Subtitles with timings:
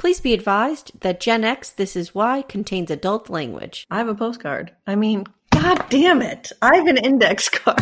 [0.00, 3.86] Please be advised that Gen X This Is Why contains adult language.
[3.90, 4.72] I have a postcard.
[4.86, 6.52] I mean, god damn it.
[6.62, 7.78] I have an index card.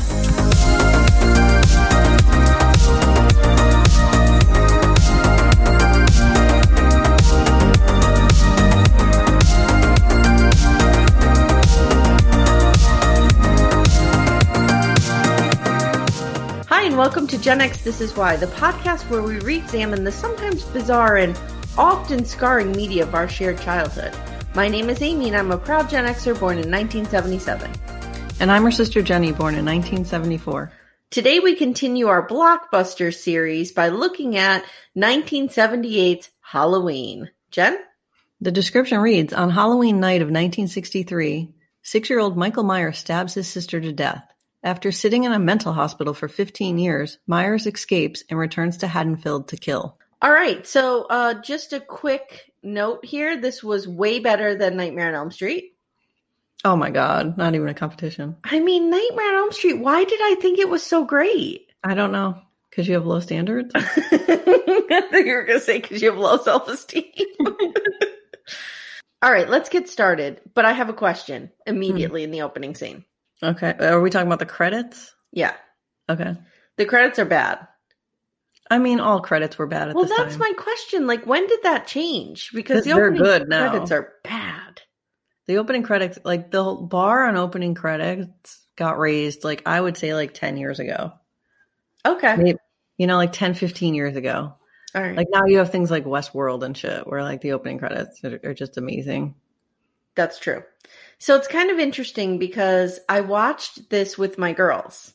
[16.67, 20.03] Hi, and welcome to Gen X This Is Why, the podcast where we re examine
[20.03, 21.41] the sometimes bizarre and
[21.79, 24.13] often scarring media of our shared childhood.
[24.53, 27.71] My name is Amy, and I'm a proud Gen Xer born in 1977.
[28.41, 30.73] And I'm her sister Jenny, born in 1974.
[31.11, 34.65] Today we continue our blockbuster series by looking at
[34.97, 37.31] 1978's Halloween.
[37.53, 37.79] Jen?
[38.41, 43.47] The description reads On Halloween night of 1963, six year old Michael Myers stabs his
[43.47, 44.25] sister to death.
[44.65, 49.49] After sitting in a mental hospital for 15 years, Myers escapes and returns to Haddonfield
[49.49, 49.97] to kill.
[50.21, 53.41] All right, so uh, just a quick note here.
[53.41, 55.75] This was way better than Nightmare on Elm Street.
[56.65, 58.37] Oh my god, not even a competition.
[58.45, 61.71] I mean, Nightmare on Elm Street, why did I think it was so great?
[61.85, 62.41] I don't know.
[62.71, 63.73] Because you have low standards?
[63.75, 63.81] I
[65.11, 67.05] think you were going to say because you have low self esteem.
[69.23, 70.41] All right, let's get started.
[70.55, 73.05] But I have a question immediately in the opening scene.
[73.43, 73.75] Okay.
[73.81, 75.13] Are we talking about the credits?
[75.33, 75.55] Yeah,
[76.09, 76.35] Okay.
[76.77, 77.67] the credits are bad.
[78.71, 80.09] I mean, all credits were bad at the time.
[80.09, 80.41] Well, that's time.
[80.41, 81.07] my question.
[81.07, 82.51] Like, when did that change?
[82.53, 83.71] Because the They're opening good now.
[83.71, 84.83] credits are bad.
[85.47, 90.13] The opening credits, like the bar on opening credits got raised, like I would say
[90.15, 91.13] like 10 years ago.
[92.05, 92.59] Okay, Maybe,
[92.99, 94.55] you know, like 10, 15 years ago.
[94.95, 97.79] all right, Like now you have things like Westworld and shit where like the opening
[97.79, 99.35] credits are, are just amazing.
[100.15, 100.63] that's true.
[101.19, 105.13] So it's kind of interesting because I watched this with my girls,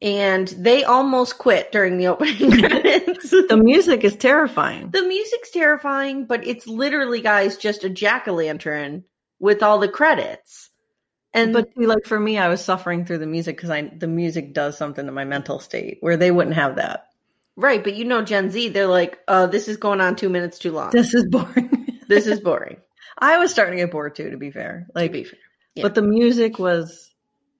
[0.00, 3.30] and they almost quit during the opening credits.
[3.30, 4.90] The music is terrifying.
[4.90, 9.04] The music's terrifying, but it's literally, guys, just a jack o' lantern
[9.40, 10.70] with all the credits.
[11.34, 14.54] And But like for me, I was suffering through the music because I the music
[14.54, 17.08] does something to my mental state where they wouldn't have that.
[17.56, 20.58] right, but you know, Gen Z, they're like, uh, this is going on two minutes
[20.58, 20.90] too long.
[20.90, 22.00] This is boring.
[22.08, 22.78] this is boring.
[23.18, 24.86] I was starting to get bored too, to be fair.
[24.94, 25.38] Like, to be fair.
[25.74, 25.82] Yeah.
[25.82, 27.10] but the music was,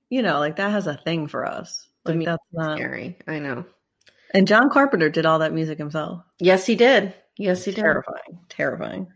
[0.08, 1.87] you know, like that has a thing for us.
[2.16, 2.78] Like that's not.
[2.78, 3.18] Scary.
[3.26, 3.64] I know.
[4.34, 6.22] And John Carpenter did all that music himself.
[6.38, 7.14] Yes, he did.
[7.36, 7.80] Yes, he did.
[7.80, 8.40] Terrifying.
[8.48, 9.06] Terrifying.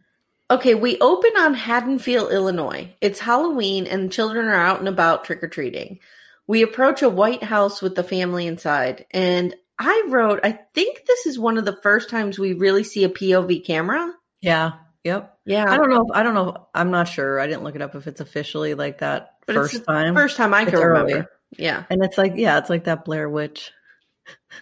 [0.50, 2.94] Okay, we open on Haddonfield, Illinois.
[3.00, 5.98] It's Halloween and children are out and about trick or treating.
[6.46, 11.26] We approach a white house with the family inside, and I wrote, I think this
[11.26, 14.12] is one of the first times we really see a POV camera.
[14.40, 14.72] Yeah.
[15.04, 15.38] Yep.
[15.46, 15.64] Yeah.
[15.68, 16.02] I don't know.
[16.02, 16.68] If, I don't know.
[16.74, 17.40] I'm not sure.
[17.40, 20.14] I didn't look it up if it's officially like that But it's first the time.
[20.14, 21.30] First time I It's can remember.
[21.58, 21.84] Yeah.
[21.90, 23.72] And it's like, yeah, it's like that Blair Witch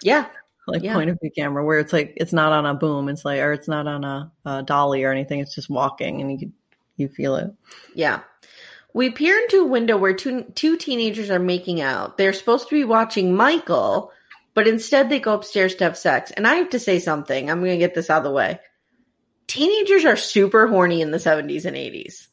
[0.02, 0.26] Yeah.
[0.66, 0.94] like Yeah.
[0.94, 3.08] point of view camera where it's like it's not on a boom.
[3.08, 5.40] It's like or it's not on a, a dolly or anything.
[5.40, 6.52] It's just walking and you could-
[6.96, 7.50] you feel it.
[7.94, 8.20] Yeah.
[8.92, 12.18] We peer into a window where two, two teenagers are making out.
[12.18, 14.12] They're supposed to be watching Michael,
[14.52, 16.30] but instead they go upstairs to have sex.
[16.32, 17.48] And I have to say something.
[17.50, 18.58] I'm going to get this out of the way.
[19.46, 22.26] Teenagers are super horny in the 70s and 80s.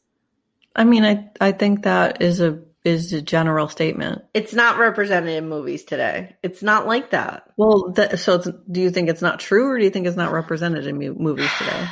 [0.76, 4.22] I mean, I I think that is a is a general statement.
[4.34, 6.36] It's not represented in movies today.
[6.42, 7.44] It's not like that.
[7.56, 10.16] Well, th- so it's, do you think it's not true, or do you think it's
[10.16, 11.88] not represented in mu- movies today?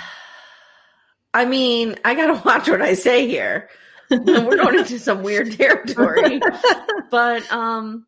[1.35, 3.69] I mean, I got to watch what I say here.
[4.11, 6.41] We're going into some weird territory.
[7.11, 8.07] but um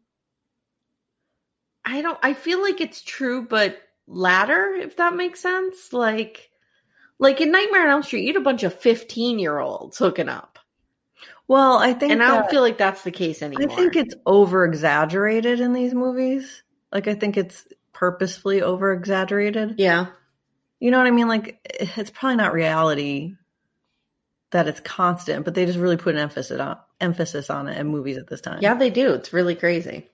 [1.84, 6.50] I don't I feel like it's true but latter if that makes sense like
[7.18, 10.28] like in Nightmare on Elm Street you had a bunch of 15 year olds hooking
[10.28, 10.57] up
[11.48, 13.72] Well, I think and I don't feel like that's the case anymore.
[13.72, 16.62] I think it's over exaggerated in these movies.
[16.92, 19.76] Like I think it's purposefully over exaggerated.
[19.78, 20.06] Yeah.
[20.78, 21.26] You know what I mean?
[21.26, 23.34] Like it's probably not reality
[24.50, 27.86] that it's constant, but they just really put an emphasis on emphasis on it in
[27.88, 28.58] movies at this time.
[28.60, 29.14] Yeah, they do.
[29.14, 30.08] It's really crazy.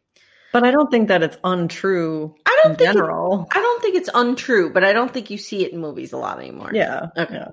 [0.52, 3.48] But I don't think that it's untrue I don't in think it- general.
[3.52, 6.16] I don't think it's untrue, but I don't think you see it in movies a
[6.16, 6.70] lot anymore.
[6.72, 7.06] yeah.
[7.16, 7.34] Okay.
[7.34, 7.48] Yeah.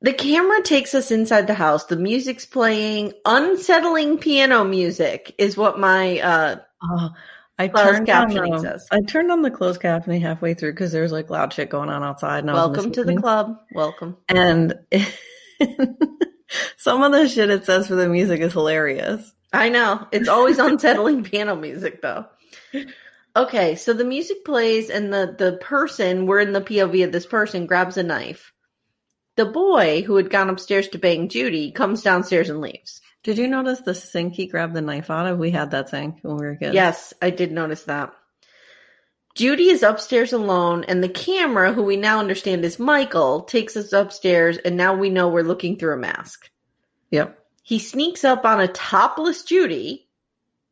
[0.00, 1.86] The camera takes us inside the house.
[1.86, 3.14] The music's playing.
[3.24, 7.10] Unsettling piano music is what my uh Oh,
[7.58, 8.86] I Closed turned on captioning the, says.
[8.92, 11.88] I turned on the closed captioning halfway through because there was like loud shit going
[11.88, 12.40] on outside.
[12.40, 13.58] And I was welcome to the club.
[13.74, 14.16] Welcome.
[14.28, 14.74] And
[16.76, 19.32] some of the shit it says for the music is hilarious.
[19.52, 20.06] I know.
[20.12, 22.26] It's always unsettling piano music though.
[23.34, 27.26] Okay, so the music plays and the the person, we're in the POV of this
[27.26, 28.52] person grabs a knife.
[29.38, 33.00] The boy who had gone upstairs to bang Judy comes downstairs and leaves.
[33.22, 35.38] Did you notice the sink he grabbed the knife out of?
[35.38, 36.74] We had that sink when we were kids.
[36.74, 38.12] Yes, I did notice that.
[39.36, 43.92] Judy is upstairs alone, and the camera, who we now understand is Michael, takes us
[43.92, 46.50] upstairs, and now we know we're looking through a mask.
[47.12, 47.38] Yep.
[47.62, 50.08] He sneaks up on a topless Judy,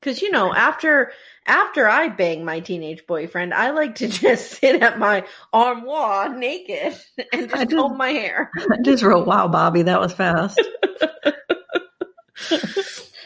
[0.01, 1.13] because you know after
[1.47, 6.97] after I bang my teenage boyfriend, I like to just sit at my armoire naked
[7.33, 8.51] and I just comb my hair.
[8.71, 10.61] I just wrote, wow, Bobby, that was fast.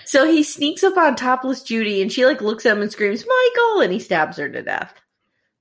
[0.04, 3.24] So he sneaks up on topless Judy and she like looks at him and screams,
[3.24, 4.92] Michael, and he stabs her to death.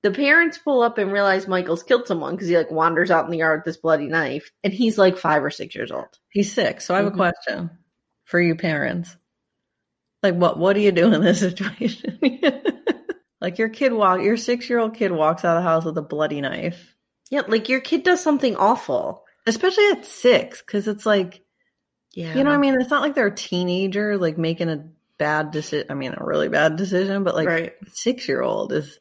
[0.02, 3.30] The parents pull up and realize Michael's killed someone because he like wanders out in
[3.30, 6.08] the yard with this bloody knife and he's like five or six years old.
[6.30, 6.80] He's sick.
[6.80, 7.14] So I have Mhm.
[7.14, 7.70] a question
[8.24, 9.16] for you parents.
[10.22, 12.20] Like what what do you do in this situation?
[13.40, 15.98] like your kid walk your six year old kid walks out of the house with
[15.98, 16.94] a bloody knife.
[17.30, 19.24] Yeah, like your kid does something awful.
[19.46, 21.42] Especially at six, because it's like
[22.12, 22.36] Yeah.
[22.36, 22.80] you know what I mean?
[22.80, 24.88] It's not like they're a teenager like making a
[25.18, 27.72] bad decision I mean a really bad decision, but like right.
[27.92, 28.98] six year old is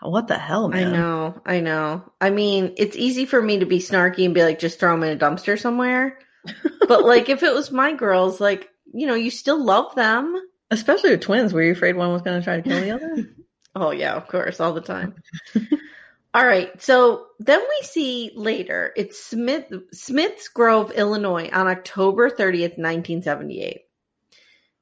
[0.00, 1.40] what the hell, I know.
[1.44, 2.04] I know.
[2.20, 5.02] I mean, it's easy for me to be snarky and be like, just throw them
[5.02, 6.18] in a dumpster somewhere.
[6.88, 10.40] but like, if it was my girls, like, you know, you still love them.
[10.70, 13.28] Especially with twins, were you afraid one was gonna try to kill the other?
[13.76, 15.14] Oh yeah, of course, all the time.
[16.34, 22.76] all right, so then we see later it's Smith Smith's Grove, Illinois, on October thirtieth,
[22.76, 23.82] nineteen seventy eight.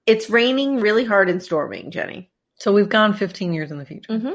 [0.06, 2.30] It's raining really hard and storming, Jenny.
[2.54, 4.12] so we've gone fifteen years in the future.
[4.12, 4.32] Mm-hmm.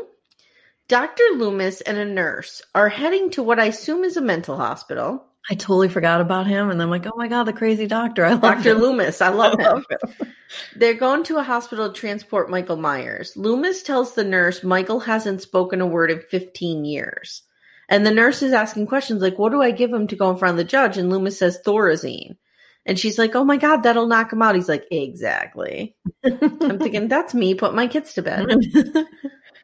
[0.88, 1.24] Dr.
[1.38, 5.26] Loomis and a nurse are heading to what I assume is a mental hospital.
[5.50, 8.24] I totally forgot about him, and I'm like, oh my god, the crazy doctor!
[8.26, 8.72] I love Dr.
[8.72, 8.78] him.
[8.80, 9.74] Loomis, I love I him.
[9.74, 10.34] love him.
[10.76, 13.36] They're going to a hospital to transport Michael Myers.
[13.36, 17.44] Loomis tells the nurse Michael hasn't spoken a word in 15 years.
[17.90, 20.38] And the nurse is asking questions like, What do I give him to go in
[20.38, 20.98] front of the judge?
[20.98, 22.38] And Loomis says Thorazine.
[22.86, 24.56] And she's like, Oh my God, that'll knock him out.
[24.56, 25.96] He's like, Exactly.
[26.24, 27.54] I'm thinking, That's me.
[27.54, 28.48] Put my kids to bed.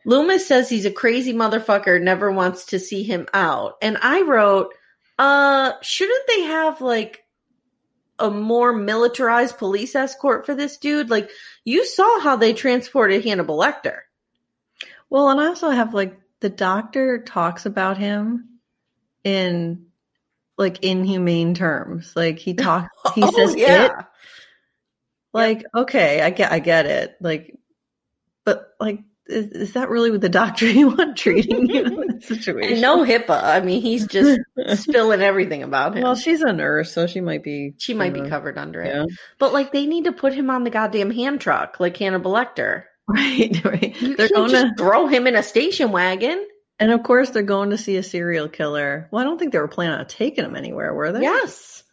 [0.05, 3.75] Loomis says he's a crazy motherfucker, never wants to see him out.
[3.81, 4.73] And I wrote,
[5.17, 7.23] uh, shouldn't they have like
[8.19, 11.09] a more militarized police escort for this dude?
[11.09, 11.29] Like,
[11.65, 13.99] you saw how they transported Hannibal Lecter.
[15.09, 18.59] Well, and I also have like the doctor talks about him
[19.23, 19.87] in
[20.57, 22.13] like inhumane terms.
[22.15, 23.91] Like he talks, he Oh, says it.
[25.33, 27.15] Like, okay, I get, I get it.
[27.21, 27.55] Like,
[28.43, 32.27] but like, is, is that really what the doctor you want treating you in this
[32.27, 32.81] situation?
[32.81, 33.43] No HIPAA.
[33.43, 34.39] I mean, he's just
[34.75, 36.03] spilling everything about him.
[36.03, 37.73] Well, she's a nurse, so she might be.
[37.77, 39.09] she might be covered under it.
[39.39, 42.83] But like, they need to put him on the goddamn hand truck, like Hannibal Lecter.
[43.07, 44.01] Right, right.
[44.01, 46.45] You they're going just to, throw him in a station wagon.
[46.79, 49.07] and of course, they're going to see a serial killer.
[49.11, 51.21] Well, I don't think they were planning on taking him anywhere, were they?
[51.21, 51.83] Yes.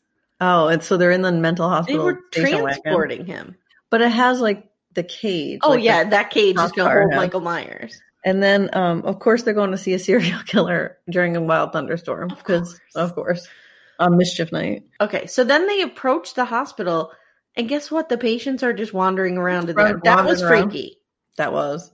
[0.41, 2.07] Oh, and so they're in the mental hospital.
[2.07, 2.83] They were station wagon.
[2.83, 3.57] transporting him.
[3.91, 5.61] but it has like the cage.
[5.63, 8.01] Oh like yeah, that cage is gonna hold Michael Myers.
[8.25, 11.73] and then um, of course they're going to see a serial killer during a wild
[11.73, 13.47] thunderstorm because of course
[13.99, 14.85] on mischief night.
[15.01, 17.13] Okay, so then they approach the hospital,
[17.55, 18.09] and guess what?
[18.09, 20.01] The patients are just wandering around in there.
[20.05, 20.71] That was around.
[20.71, 20.99] freaky.
[21.37, 21.93] That was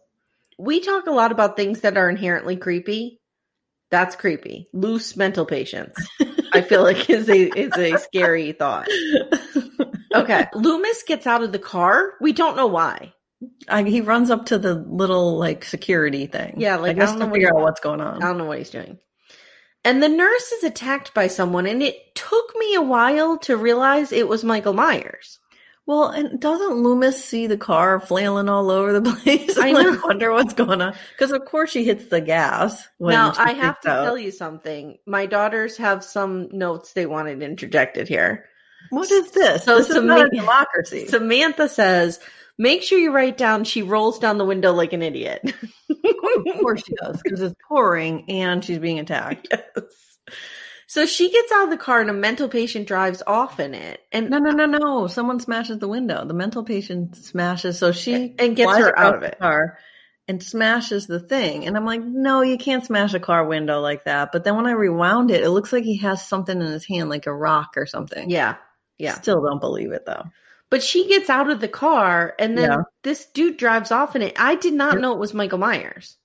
[0.59, 3.21] We talk a lot about things that are inherently creepy.
[3.91, 4.69] That's creepy.
[4.73, 5.99] Loose mental patients.
[6.53, 8.89] I feel like is a is a scary thought.
[10.15, 12.15] Okay, Loomis gets out of the car.
[12.21, 13.13] We don't know why.
[13.69, 16.55] I, he runs up to the little like security thing.
[16.59, 18.23] Yeah, like, I I don't know to what figure out what's going on.
[18.23, 18.99] I don't know what he's doing.
[19.83, 24.13] And the nurse is attacked by someone, and it took me a while to realize
[24.13, 25.39] it was Michael Myers.
[25.87, 29.59] Well, and doesn't Loomis see the car flailing all over the place?
[29.59, 32.87] I like, wonder what's going on because of course she hits the gas.
[33.01, 34.05] Now, I have to out.
[34.05, 34.99] tell you something.
[35.07, 38.50] My daughters have some notes they wanted interjected here.
[38.89, 39.65] What is this?
[39.65, 41.07] So this is Samantha- a democracy.
[41.07, 42.19] Samantha says
[42.59, 45.41] Make sure you write down she rolls down the window like an idiot.
[45.89, 49.49] of course she does, because it's pouring and she's being attacked.
[49.51, 49.63] yes.
[50.87, 54.01] So she gets out of the car and a mental patient drives off in it.
[54.13, 55.07] And No, no, no, no.
[55.07, 56.25] Someone smashes the window.
[56.27, 59.39] The mental patient smashes, so she And gets her out of the it.
[59.39, 59.79] car
[60.29, 61.67] and smashes the thing.
[61.67, 64.31] And I'm like, no, you can't smash a car window like that.
[64.33, 67.09] But then when I rewound it, it looks like he has something in his hand,
[67.09, 68.29] like a rock or something.
[68.29, 68.57] yeah.
[69.01, 69.15] Yeah.
[69.15, 70.25] Still don't believe it though.
[70.71, 72.83] But she gets out of the car and then Yeah.
[73.03, 74.35] this dude drives off in it.
[74.39, 76.17] I did not know it was Michael Myers.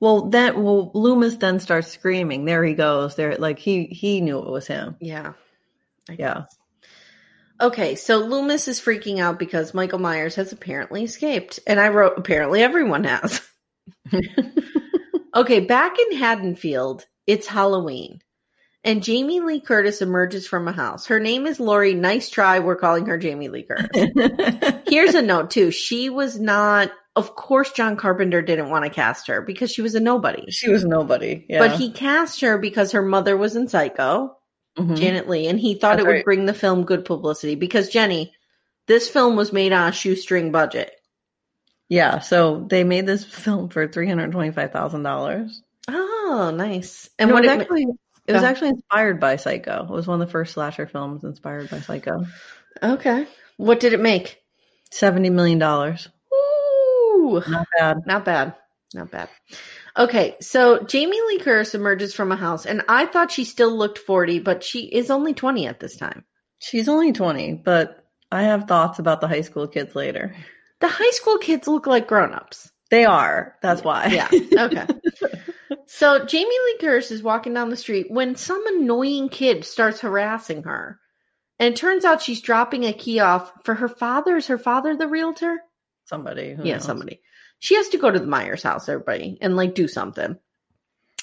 [0.00, 2.44] Well, then, well, Loomis then starts screaming.
[2.44, 3.14] There he goes.
[3.14, 4.96] There, like he he knew it was him.
[5.00, 5.34] Yeah.
[6.10, 6.46] Yeah.
[7.60, 11.60] Okay, so Loomis is freaking out because Michael Myers has apparently escaped.
[11.64, 13.40] And I wrote, apparently everyone has.
[15.36, 18.20] okay, back in Haddonfield, it's Halloween.
[18.84, 21.06] And Jamie Lee Curtis emerges from a house.
[21.06, 21.94] Her name is Laurie.
[21.94, 22.58] Nice try.
[22.58, 24.08] We're calling her Jamie Lee Curtis.
[24.88, 25.70] Here's a note, too.
[25.70, 29.94] She was not, of course, John Carpenter didn't want to cast her because she was
[29.94, 30.50] a nobody.
[30.50, 31.46] she was nobody.
[31.48, 31.60] Yeah.
[31.60, 34.36] But he cast her because her mother was in Psycho.
[34.76, 34.96] Mhm.
[34.96, 36.24] Janet Leigh, and he thought That's it would right.
[36.24, 38.32] bring the film good publicity because Jenny,
[38.88, 40.90] this film was made on a shoestring budget.
[41.90, 42.20] yeah.
[42.20, 45.62] So they made this film for three hundred twenty-five thousand dollars.
[45.88, 47.10] Oh, nice!
[47.18, 47.84] And what it, actually
[48.26, 49.84] it was actually inspired by Psycho.
[49.84, 52.24] It was one of the first slasher films inspired by Psycho.
[52.82, 53.26] okay?
[53.56, 54.38] What did it make?
[54.90, 56.08] Seventy million dollars.
[56.32, 57.96] Ooh, Not bad.
[58.06, 58.54] not bad,
[58.94, 59.28] not bad.
[59.96, 63.98] Okay, so Jamie Lee Curtis emerges from a house, and I thought she still looked
[63.98, 66.24] forty, but she is only twenty at this time.
[66.58, 70.34] She's only twenty, but I have thoughts about the high school kids later.
[70.80, 72.70] The high school kids look like grown-ups.
[72.90, 73.56] They are.
[73.62, 74.06] That's why.
[74.06, 74.28] Yeah.
[74.64, 74.86] Okay.
[75.86, 80.64] so Jamie Lee Curtis is walking down the street when some annoying kid starts harassing
[80.64, 80.98] her.
[81.58, 84.36] And it turns out she's dropping a key off for her father.
[84.36, 85.60] Is her father the realtor?
[86.04, 86.54] Somebody.
[86.54, 86.84] who yeah, knows?
[86.84, 87.20] somebody.
[87.58, 90.36] She has to go to the Myers house, everybody, and like do something.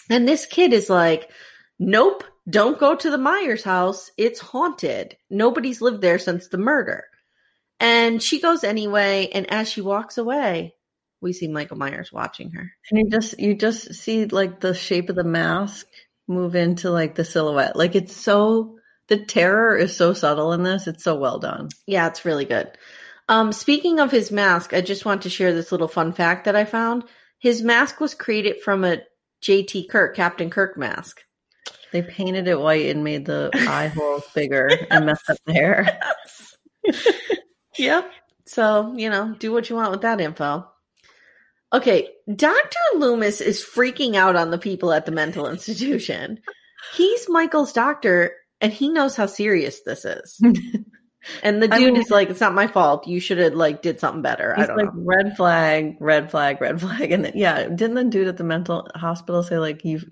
[0.09, 1.29] And this kid is like,
[1.77, 4.11] Nope, don't go to the Myers house.
[4.17, 5.17] It's haunted.
[5.29, 7.05] Nobody's lived there since the murder.
[7.79, 10.75] And she goes anyway, and as she walks away,
[11.21, 12.71] we see Michael Myers watching her.
[12.89, 15.87] And you just you just see like the shape of the mask
[16.27, 17.75] move into like the silhouette.
[17.75, 20.87] Like it's so the terror is so subtle in this.
[20.87, 21.69] It's so well done.
[21.87, 22.69] Yeah, it's really good.
[23.27, 26.55] Um, speaking of his mask, I just want to share this little fun fact that
[26.55, 27.03] I found.
[27.39, 29.01] His mask was created from a
[29.43, 31.21] JT Kirk, Captain Kirk mask.
[31.91, 35.99] They painted it white and made the eye holes bigger and messed up the hair.
[37.79, 38.11] Yep.
[38.45, 40.67] So, you know, do what you want with that info.
[41.71, 42.79] Okay, Dr.
[42.95, 46.39] Loomis is freaking out on the people at the mental institution.
[46.95, 50.41] He's Michael's doctor and he knows how serious this is.
[51.43, 53.05] And the I dude mean- is like, it's not my fault.
[53.05, 54.57] You should have like did something better.
[54.57, 55.03] I don't like know.
[55.03, 58.87] red flag, red flag, red flag, and then, yeah, didn't the dude at the mental
[58.95, 60.05] hospital say like you've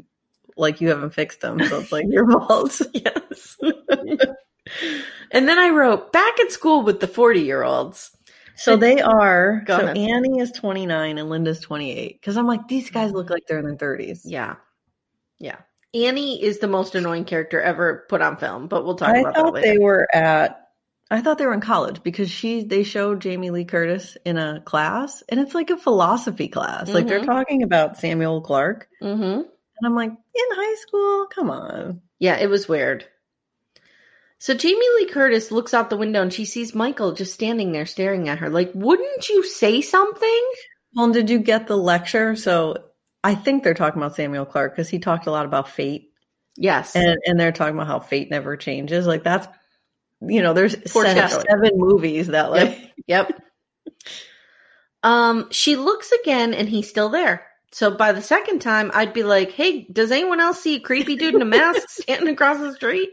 [0.57, 2.81] like you haven't fixed them, so it's like your fault?
[2.93, 3.55] Yes.
[5.31, 8.11] and then I wrote back at school with the 40 year olds.
[8.57, 9.61] So they are.
[9.65, 9.97] Go so ahead.
[9.97, 12.19] Annie is twenty nine and Linda's twenty eight.
[12.19, 14.23] Because I'm like, these guys look like they're in their thirties.
[14.25, 14.55] Yeah.
[15.39, 15.57] Yeah.
[15.93, 19.33] Annie is the most annoying character ever put on film, but we'll talk I about
[19.35, 19.67] that thought later.
[19.67, 20.63] they were at.
[21.09, 24.59] I thought they were in college because she they showed Jamie Lee Curtis in a
[24.59, 26.89] class and it's like a philosophy class.
[26.89, 27.25] Like they're Mhm.
[27.25, 29.13] talking about Samuel Clark hmm
[29.79, 30.15] and I'm like, in
[30.51, 32.01] high school, come on.
[32.19, 33.05] Yeah, it was weird.
[34.39, 37.85] So Jamie Lee Curtis looks out the window and she sees Michael just standing there
[37.85, 38.49] staring at her.
[38.49, 40.51] Like, wouldn't you say something?
[40.93, 42.35] Well, did you get the lecture?
[42.35, 42.77] So
[43.23, 46.11] I think they're talking about Samuel Clark because he talked a lot about fate
[46.55, 46.95] Yes.
[46.95, 49.05] and and they're talking about how fate never changes.
[49.05, 49.47] Like that's
[50.21, 53.31] you know, there's seven, seven movies that like Yep.
[55.03, 57.45] Um, she looks again and he's still there.
[57.71, 61.15] So by the second time, I'd be like, "Hey, does anyone else see a creepy
[61.15, 63.09] dude in a mask standing across the street?"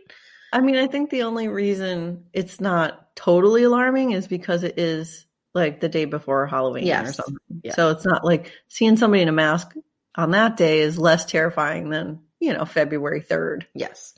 [0.55, 5.27] I mean, I think the only reason it's not totally alarming is because it is
[5.53, 7.37] like the day before Halloween or something.
[7.65, 7.75] Yeah.
[7.75, 9.75] So it's not like seeing somebody in a mask
[10.15, 13.65] on that day is less terrifying than, you know, February 3rd.
[13.75, 14.15] Yes.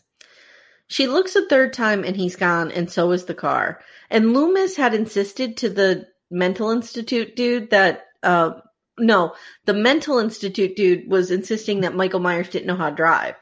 [0.88, 3.81] She looks a third time and he's gone, and so is the car.
[4.11, 8.61] And Loomis had insisted to the mental institute dude that, uh,
[8.99, 13.37] no, the mental institute dude was insisting that Michael Myers didn't know how to drive.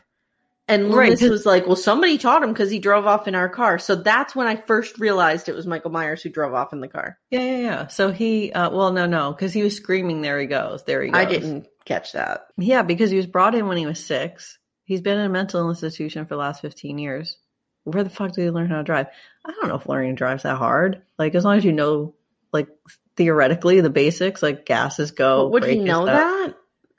[0.67, 3.79] And Right, was like, well, somebody taught him because he drove off in our car.
[3.79, 6.89] So that's when I first realized it was Michael Myers who drove off in the
[6.89, 7.19] car.
[7.31, 7.87] Yeah, yeah, yeah.
[7.89, 11.11] So he, uh, well, no, no, because he was screaming, there he goes, there he
[11.11, 11.21] goes.
[11.21, 12.47] I didn't catch that.
[12.57, 14.59] Yeah, because he was brought in when he was six.
[14.85, 17.37] He's been in a mental institution for the last 15 years.
[17.85, 19.09] Where the fuck did he learn how to drive?
[19.45, 21.03] I don't know if learning to drive's that hard.
[21.19, 22.15] Like, as long as you know,
[22.53, 22.69] like,
[23.17, 25.49] theoretically the basics like gases go.
[25.49, 26.55] would he know that?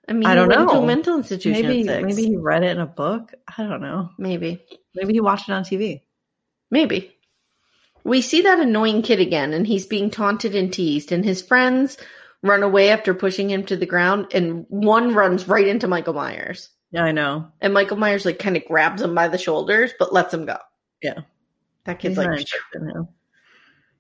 [0.08, 0.84] I mean, I don't to know.
[0.84, 1.68] a mental institution.
[1.68, 3.34] Maybe maybe he read it in a book.
[3.58, 4.10] I don't know.
[4.18, 6.02] maybe, Maybe he watched it on TV.
[6.70, 7.12] maybe.
[8.04, 11.98] We see that annoying kid again, and he's being taunted and teased, and his friends
[12.44, 16.70] run away after pushing him to the ground, and one runs right into Michael Myers.
[16.92, 17.48] Yeah, I know.
[17.60, 20.58] And Michael Myers like kind of grabs him by the shoulders, but lets him go.
[21.02, 21.22] Yeah.
[21.86, 23.08] That kid's He's like, not interested in him.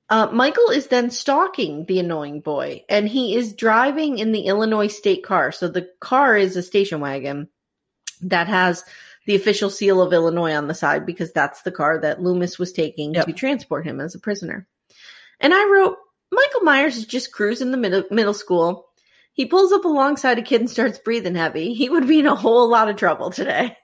[0.09, 4.87] Uh, Michael is then stalking the annoying boy, and he is driving in the Illinois
[4.87, 5.51] state car.
[5.51, 7.49] So the car is a station wagon
[8.21, 8.83] that has
[9.25, 12.71] the official seal of Illinois on the side because that's the car that Loomis was
[12.71, 13.25] taking Yep.
[13.25, 14.67] to transport him as a prisoner.
[15.39, 15.97] And I wrote,
[16.31, 18.87] Michael Myers is just cruising the middle, middle school.
[19.33, 21.73] He pulls up alongside a kid and starts breathing heavy.
[21.73, 23.75] He would be in a whole lot of trouble today.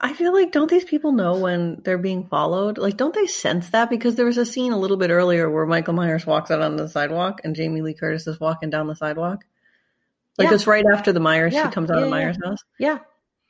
[0.00, 2.78] I feel like don't these people know when they're being followed?
[2.78, 3.90] Like, don't they sense that?
[3.90, 6.76] Because there was a scene a little bit earlier where Michael Myers walks out on
[6.76, 9.44] the sidewalk and Jamie Lee Curtis is walking down the sidewalk.
[10.36, 10.54] Like Yeah.
[10.54, 11.52] it's right after the Myers.
[11.52, 12.10] Yeah, She comes out yeah, of.
[12.10, 12.98] Myers' house Yeah,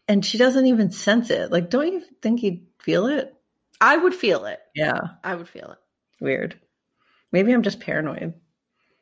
[0.08, 1.52] and she doesn't even sense it.
[1.52, 3.34] Like, don't you think he'd feel it?
[3.80, 4.58] I would feel it.
[4.74, 5.78] Yeah, I would feel it.
[6.24, 6.58] weird.
[7.30, 8.32] Maybe I'm just paranoid.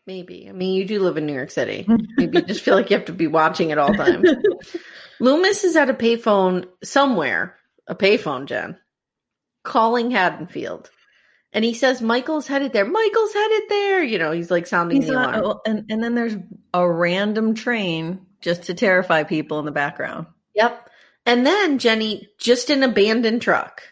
[0.04, 0.48] Maybe.
[0.48, 1.86] I mean, you do live in New York City.
[2.16, 4.28] Maybe you just feel like you have to be watching at all times.
[5.20, 7.56] Loomis is at a payphone somewhere,
[7.86, 8.76] a payphone, Jen,
[9.62, 10.90] calling Haddonfield.
[11.52, 12.84] And he says Michael's headed there.
[12.84, 14.02] Michael's headed there.
[14.02, 15.58] You know, he's like sounding He's the not, alarm.
[15.64, 16.36] and and then there's
[16.74, 20.26] a random train just to terrify people in the background.
[20.54, 20.90] Yep.
[21.24, 23.82] And then Jenny, just an abandoned truck.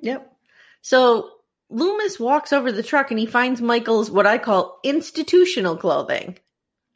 [0.00, 0.32] Yep.
[0.80, 1.30] So
[1.68, 6.38] Loomis walks over the truck and he finds Michael's what I call institutional clothing.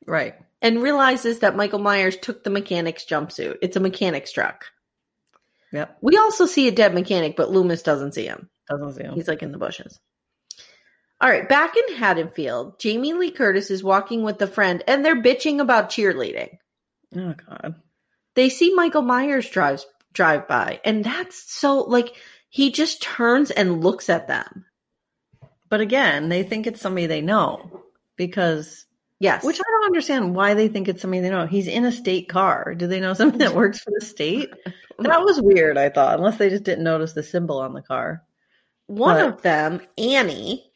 [0.06, 0.34] Right.
[0.62, 3.58] And realizes that Michael Myers took the mechanic's jumpsuit.
[3.62, 4.66] It's a mechanic's truck.
[5.72, 5.98] Yep.
[6.00, 8.48] We also see a dead mechanic, but Loomis doesn't see him.
[8.68, 9.14] Doesn't see him.
[9.14, 9.98] He's like in the bushes.
[11.20, 15.22] All right, back in Haddonfield, Jamie Lee Curtis is walking with a friend and they're
[15.22, 16.56] bitching about cheerleading.
[17.16, 17.74] oh God.
[18.34, 22.14] They see Michael Myers drives drive by, and that's so like
[22.48, 24.64] he just turns and looks at them.
[25.68, 27.82] But again, they think it's somebody they know
[28.16, 28.86] because
[29.20, 29.44] Yes.
[29.44, 31.46] Which I don't understand why they think it's somebody they know.
[31.46, 32.74] He's in a state car.
[32.74, 34.50] Do they know something that works for the state?
[34.98, 38.22] That was weird, I thought, unless they just didn't notice the symbol on the car.
[38.86, 40.70] one but- of them, Annie,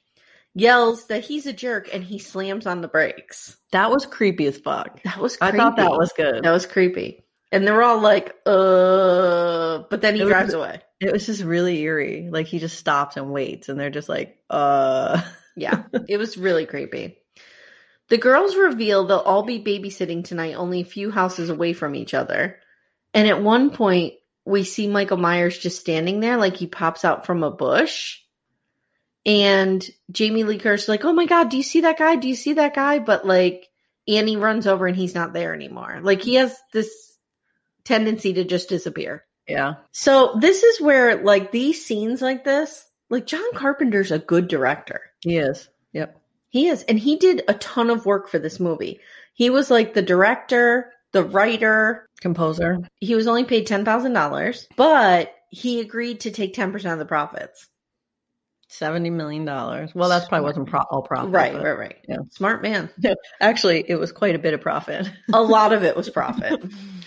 [0.54, 3.58] yells that he's a jerk and he slams on the brakes.
[3.72, 5.02] That was creepy as fuck.
[5.02, 6.42] That was I thought that was good.
[6.42, 7.22] That was creepy.
[7.52, 10.80] And they're all like, uh, but then he It was- drives away.
[11.00, 12.28] It was just really eerie.
[12.32, 15.20] Like he just stops and waits, and they're just like, uh.
[15.54, 17.18] Yeah, it was really creepy.
[18.08, 22.14] The girls reveal they'll all be babysitting tonight, only a few houses away from each
[22.14, 22.60] other.
[23.14, 24.14] And at one point,
[24.44, 28.20] we see Michael Myers just standing there, like he pops out from a bush.
[29.26, 32.16] And Jamie Lee Curtis like, "Oh my god, do you see that guy?
[32.16, 33.70] Do you see that guy?" But like
[34.06, 36.00] Annie runs over and he's not there anymore.
[36.02, 37.16] Like he has this
[37.84, 39.24] tendency to just disappear.
[39.48, 39.74] Yeah.
[39.92, 45.00] So this is where like these scenes like this, like John Carpenter's a good director.
[45.20, 45.68] He is.
[45.92, 46.20] Yep.
[46.54, 49.00] He is, and he did a ton of work for this movie.
[49.34, 52.08] He was like the director, the writer.
[52.20, 52.78] Composer.
[53.00, 57.00] He was only paid ten thousand dollars, but he agreed to take ten percent of
[57.00, 57.68] the profits.
[58.70, 59.44] $70 million.
[59.44, 61.30] Well, that's probably wasn't pro- all profit.
[61.32, 61.96] right, but- right, right.
[62.08, 62.18] yeah.
[62.30, 62.88] Smart man.
[63.40, 65.08] Actually, it was quite a bit of profit.
[65.32, 66.60] a lot of it was profit.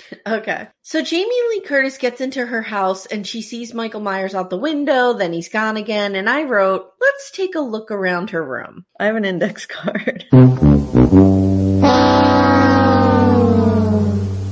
[0.28, 0.68] okay.
[0.82, 4.58] So Jamie Lee Curtis gets into her house and she sees Michael Myers out the
[4.58, 6.16] window, then he's gone again.
[6.16, 8.86] And I wrote, let's take a look around her room.
[9.00, 10.26] I have an index card.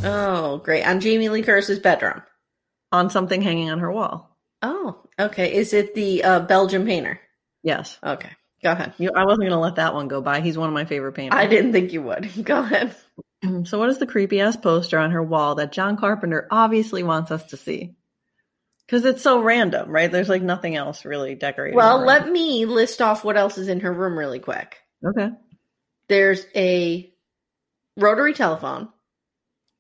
[0.04, 0.84] Oh, great.
[0.86, 2.22] On Jamie Lee Curtis's bedroom.
[2.92, 4.38] on something hanging on her wall.
[4.62, 5.54] Oh, okay.
[5.54, 7.20] Is it the uh, Belgian painter?
[7.64, 7.98] Yes.
[8.04, 8.30] Okay.
[8.64, 8.94] Go ahead.
[8.98, 10.42] You, I wasn't going to let that one go by.
[10.42, 11.38] He's one of my favorite painters.
[11.38, 12.30] I didn't think you would.
[12.46, 12.96] Go ahead.
[13.66, 17.32] So, what is the creepy ass poster on her wall that John Carpenter obviously wants
[17.32, 17.96] us to see?
[18.86, 20.12] Because it's so random, right?
[20.12, 21.76] There's like nothing else really decorated.
[21.76, 22.06] Well, around.
[22.06, 24.78] let me list off what else is in her room really quick.
[25.04, 25.32] Okay.
[26.08, 27.12] There's a
[27.98, 28.90] rotary telephone,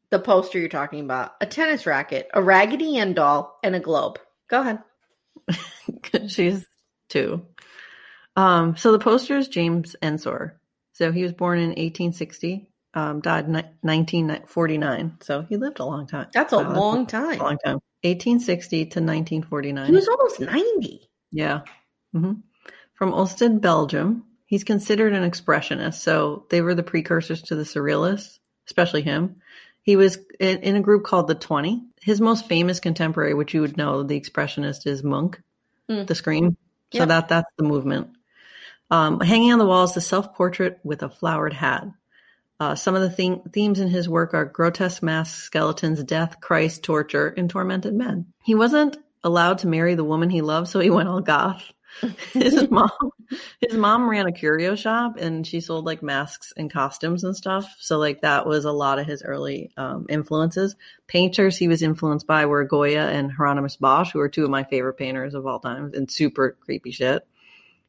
[0.10, 4.19] the poster you're talking about, a tennis racket, a Raggedy Ann doll, and a globe.
[4.47, 4.80] Go ahead.
[6.28, 6.65] She's
[7.10, 7.45] two.
[8.36, 10.60] Um, so the poster is James Ensor.
[10.93, 15.18] So he was born in 1860, um, died in 1949.
[15.22, 16.28] So he lived a long time.
[16.34, 17.40] That's a Wow, long time.
[17.40, 17.80] a long time.
[18.04, 19.86] 1860 to 1949.
[19.88, 21.10] He was almost 90.
[21.32, 21.62] Yeah.
[22.14, 22.34] hmm
[22.94, 24.26] From Ulstead, Belgium.
[24.46, 25.96] He's considered an expressionist.
[25.96, 29.36] So they were the precursors to the surrealists, especially him.
[29.82, 31.84] He was in, in a group called the 20.
[32.02, 35.36] His most famous contemporary, which you would know, the expressionist, is Munch,
[35.90, 36.08] Mm.
[36.08, 36.58] the Scream.
[36.94, 37.06] So Yeah.
[37.06, 38.10] that that's the movement.
[38.90, 41.86] Um, hanging on the wall is the self portrait with a flowered hat.
[42.60, 46.84] Uh, some of the theme- themes in his work are grotesque masks, skeletons, death, Christ,
[46.84, 48.28] torture, and tormented men.
[48.44, 51.74] He wasn't allowed to marry the woman he loved, so he went all goth.
[52.34, 52.89] his mom,
[53.62, 57.74] his mom ran a curio shop, and she sold like masks and costumes and stuff.
[57.80, 60.76] So like that was a lot of his early um, influences.
[61.08, 64.63] Painters he was influenced by were Goya and Hieronymus Bosch, who are two of my
[64.63, 67.26] favorite painters of all time, and super creepy shit.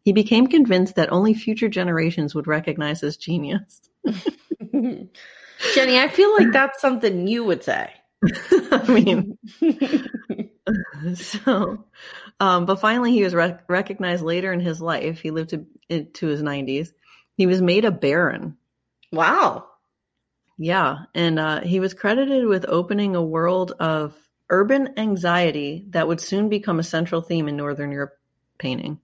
[0.02, 3.80] He became convinced that only future generations would recognize his genius.
[5.74, 7.92] Jenny, I feel like that's something you would say.
[8.70, 9.38] I mean,
[11.14, 11.84] so,
[12.40, 15.20] um, but finally, he was rec- recognized later in his life.
[15.20, 16.88] He lived to, into his 90s.
[17.36, 18.56] He was made a baron.
[19.12, 19.66] Wow.
[20.58, 21.04] Yeah.
[21.14, 24.14] And uh, he was credited with opening a world of
[24.48, 28.18] urban anxiety that would soon become a central theme in Northern Europe
[28.58, 28.98] painting.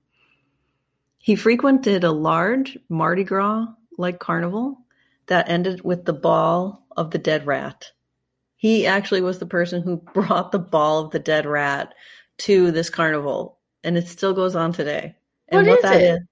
[1.19, 3.67] He frequented a large Mardi Gras
[3.99, 4.79] like carnival
[5.33, 7.90] that ended with the ball of the dead rat.
[8.57, 11.95] He actually was the person who brought the ball of the dead rat
[12.40, 15.16] to this carnival, and it still goes on today.
[15.49, 16.23] And What is that it?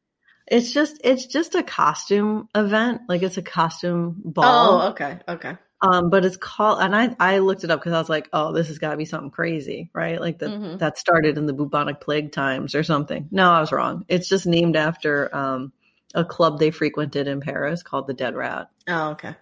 [0.47, 4.83] it's just it's just a costume event, like it's a costume ball.
[4.83, 5.19] Oh, okay.
[5.27, 5.57] Okay.
[5.81, 8.53] Um, but it's called, and I I looked it up because I was like, oh,
[8.53, 10.21] this has got to be something crazy, right?
[10.21, 10.79] Like that Mhm.
[10.79, 13.29] that started in the bubonic plague times or something.
[13.31, 14.05] No, I was wrong.
[14.09, 15.73] It's just named after um
[16.15, 18.69] a club they frequented in Paris called the Dead Rat.
[18.89, 19.35] Oh, okay.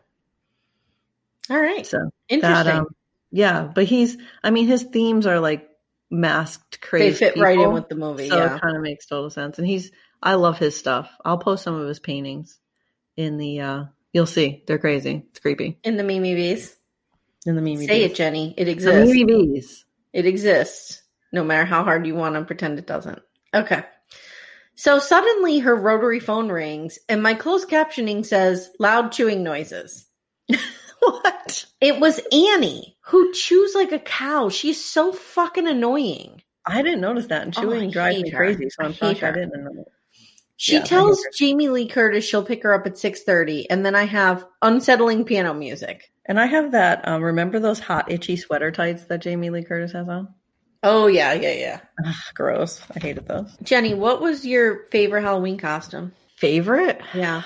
[1.50, 1.86] All right.
[1.86, 2.64] So Interesting.
[2.64, 2.86] that um,
[3.30, 5.68] yeah, but he's, I mean, his themes are like
[6.10, 7.04] masked, crazy.
[7.04, 7.34] they crazy.
[7.34, 8.28] fit right in with the movie.
[8.28, 8.56] so yeah.
[8.56, 9.58] it kind of makes total sense.
[9.58, 9.90] And he's,
[10.22, 11.10] I love his stuff.
[11.24, 12.58] I'll post some of his paintings
[13.16, 13.60] in the.
[13.60, 15.26] uh You'll see, they're crazy.
[15.30, 15.78] It's creepy.
[15.84, 16.74] In the Mimi Bees.
[17.44, 17.88] In the Mimi Bees.
[17.88, 18.10] Say Bees.
[18.10, 18.54] it, Jenny.
[18.56, 19.12] It The exists.
[19.12, 19.84] Mimi Bees.
[20.14, 23.20] It exists, no matter how hard you want to pretend it doesn't.
[23.52, 23.84] Okay.
[24.78, 30.06] So suddenly her rotary phone rings, and my closed captioning says loud chewing noises.
[31.00, 31.66] what?
[31.80, 34.50] It was Annie who chews like a cow.
[34.50, 36.42] She's so fucking annoying.
[36.64, 38.36] I didn't notice that, and Oh, chewing I drives me her.
[38.38, 38.70] crazy.
[38.70, 39.84] So I'm shocked I didn't know.
[40.58, 41.26] She Yeah, tells.
[41.34, 45.54] Jamie Lee Curtis she'll pick her up at 6:30 and then I have unsettling piano
[45.54, 46.12] music.
[46.26, 47.06] And I have that.
[47.08, 50.34] Um, remember those hot, itchy sweater tights that Jamie Lee Curtis has on?
[50.82, 51.80] Oh yeah, yeah, yeah.
[52.06, 52.80] Ugh, gross.
[52.94, 53.56] I hated those.
[53.62, 56.12] Jenny, what was your favorite Halloween costume?
[56.36, 57.00] Favorite?
[57.14, 57.42] Yeah.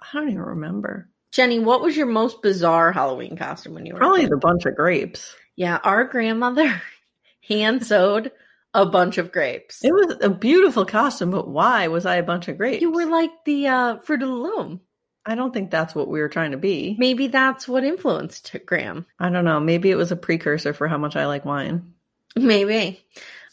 [0.00, 1.08] I don't even remember.
[1.30, 4.74] Jenny, what was your most bizarre Halloween costume when you were Probably the bunch of
[4.74, 5.36] grapes.
[5.54, 6.82] Yeah, our grandmother
[7.48, 8.32] hand sewed
[8.74, 9.84] a bunch of grapes.
[9.84, 12.82] It was a beautiful costume, but why was I a bunch of grapes?
[12.82, 14.80] You were like the uh, Fruit of the Loom.
[15.26, 16.94] I don't think that's what we were trying to be.
[16.98, 19.06] Maybe that's what influenced Graham.
[19.18, 19.58] I don't know.
[19.58, 21.92] Maybe it was a precursor for how much I like wine.
[22.36, 23.04] Maybe.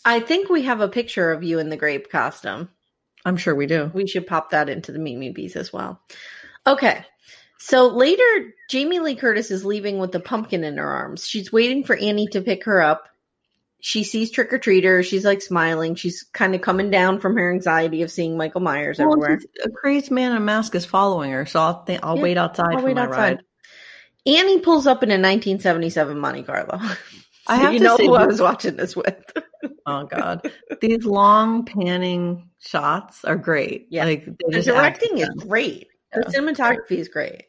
[0.06, 2.70] I think we have a picture of you in the grape costume.
[3.26, 3.90] I'm sure we do.
[3.94, 6.00] We should pop that into the Mimi Bees as well.
[6.68, 7.06] Okay.
[7.58, 11.26] So later, Jamie Lee Curtis is leaving with the pumpkin in her arms.
[11.26, 13.08] She's waiting for Annie to pick her up.
[13.86, 15.08] She sees trick or treaters.
[15.08, 15.96] She's like smiling.
[15.96, 19.42] She's kind of coming down from her anxiety of seeing Michael Myers Well, everywhere.
[19.62, 22.76] a crazy man in a mask is following her, so I'll, I'll Yeah, wait outside
[22.76, 23.18] I'll for wait my outside.
[23.36, 23.44] ride.
[24.26, 26.80] Annie pulls up in a 1977 Monte Carlo.
[27.48, 29.22] I have you to know say who I was watching this with.
[29.86, 33.88] Oh God, these long panning shots are great.
[33.90, 34.06] Yeah.
[34.06, 35.88] like the directing is great.
[36.14, 36.40] The Yeah.
[36.40, 37.44] cinematography is great.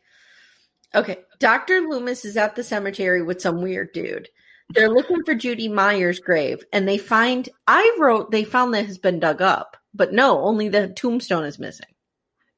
[0.97, 1.81] Okay, Dr.
[1.83, 4.29] Loomis is at the cemetery with some weird dude.
[4.71, 7.49] They're looking for Judy Myers' grave, and they find.
[7.67, 11.59] I wrote they found that has been dug up, but no, only the tombstone is
[11.59, 11.87] missing.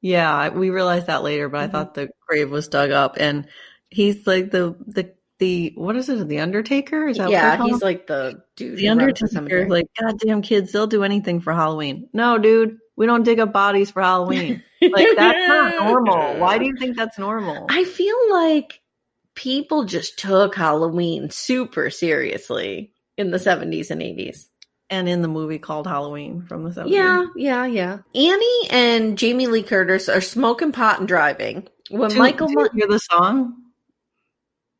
[0.01, 1.71] Yeah, we realized that later, but I Mhm.
[1.71, 3.47] thought the grave was dug up, and
[3.89, 6.27] he's like the the the what is it?
[6.27, 7.07] The Undertaker?
[7.07, 8.77] Is that what yeah, he's like the dude.
[8.77, 9.67] the Undertaker.
[9.69, 12.09] like, goddamn kids, they'll do anything for Halloween.
[12.13, 14.63] No, dude, we don't dig up bodies for Halloween.
[14.79, 16.39] Like that's not normal.
[16.39, 17.65] Why do you think that's normal?
[17.67, 18.79] I feel like
[19.37, 24.47] people just took Halloween super seriously in the 70s and 80s.
[24.89, 26.89] and in the movie called Halloween from the 70s.
[26.89, 27.97] Yeah, yeah, yeah.
[28.15, 31.67] Annie and Jamie Lee Curtis are smoking pot and driving.
[31.89, 33.53] When Do- Michael do hear the song?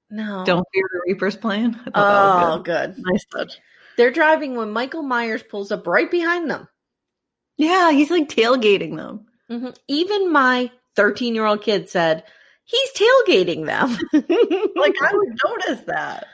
[0.10, 0.44] No.
[0.46, 1.76] Don't Fear the Reaper's playing.
[1.76, 2.96] I thought Oh, that was good.
[2.96, 3.04] good.
[3.06, 3.60] Nice touch.
[3.98, 6.68] They're driving when Michael Myers pulls up right behind them.
[7.58, 9.26] Yeah, he's like tailgating them.
[9.50, 9.76] Mhm.
[9.88, 12.24] Even my 13 year old kid said,
[12.68, 13.98] he's tailgating them.
[14.76, 16.28] Like I would notice that.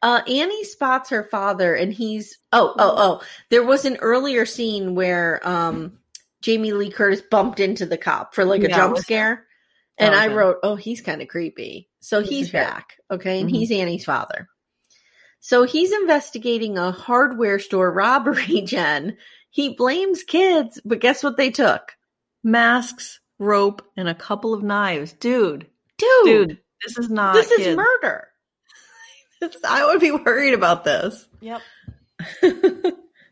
[0.00, 3.22] Uh, Annie spots her father, and he's oh oh oh.
[3.50, 5.98] There was an earlier scene where um,
[6.40, 9.46] Jamie Lee Curtis bumped into the cop for like a Yeah, jump scare,
[9.98, 10.34] and Oh, I okay.
[10.34, 13.52] wrote, "Oh, he's kind of creepy." So This he's back, okay, and Mhm.
[13.52, 14.48] he's Annie's father.
[15.38, 18.62] So he's investigating a hardware store robbery.
[18.66, 19.16] Jen,
[19.50, 21.92] He blames kids, but guess what they took?
[22.42, 25.12] Masks, rope, and a couple of knives.
[25.12, 25.66] Dude,
[26.24, 27.34] Dude, dude, this is not.
[27.34, 28.28] this is murder.
[29.40, 31.26] This- I would be worried about this.
[31.40, 31.60] Yep.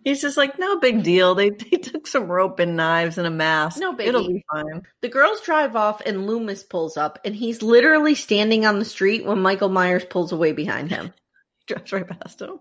[0.05, 1.35] He's just like, no big deal.
[1.35, 3.79] They, they took some rope and knives and a mask.
[3.79, 4.07] No biggie.
[4.07, 4.83] It'll be fine.
[5.03, 9.25] The girls drive off and Loomis pulls up and he's literally standing on the street
[9.27, 11.13] when Michael Myers pulls away behind him.
[11.67, 12.59] Drives right past him.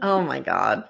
[0.00, 0.84] oh my god.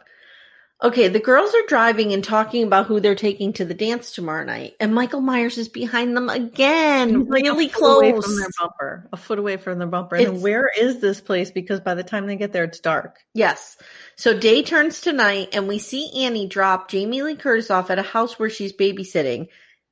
[0.81, 4.45] Okay, the girls are driving and talking about who they're taking to the dance tomorrow
[4.45, 8.25] night, and Michael Myers is behind them again, like a really foot away close.
[8.25, 9.09] from their bumper.
[9.13, 10.15] A foot away from their bumper.
[10.15, 11.51] And where is this place?
[11.51, 13.19] Because by the time they get there, it's dark.
[13.35, 13.77] Yes.
[14.15, 17.99] So day turns to night, and we see Annie drop Jamie Lee Curtis off at
[17.99, 19.49] a house where she's babysitting,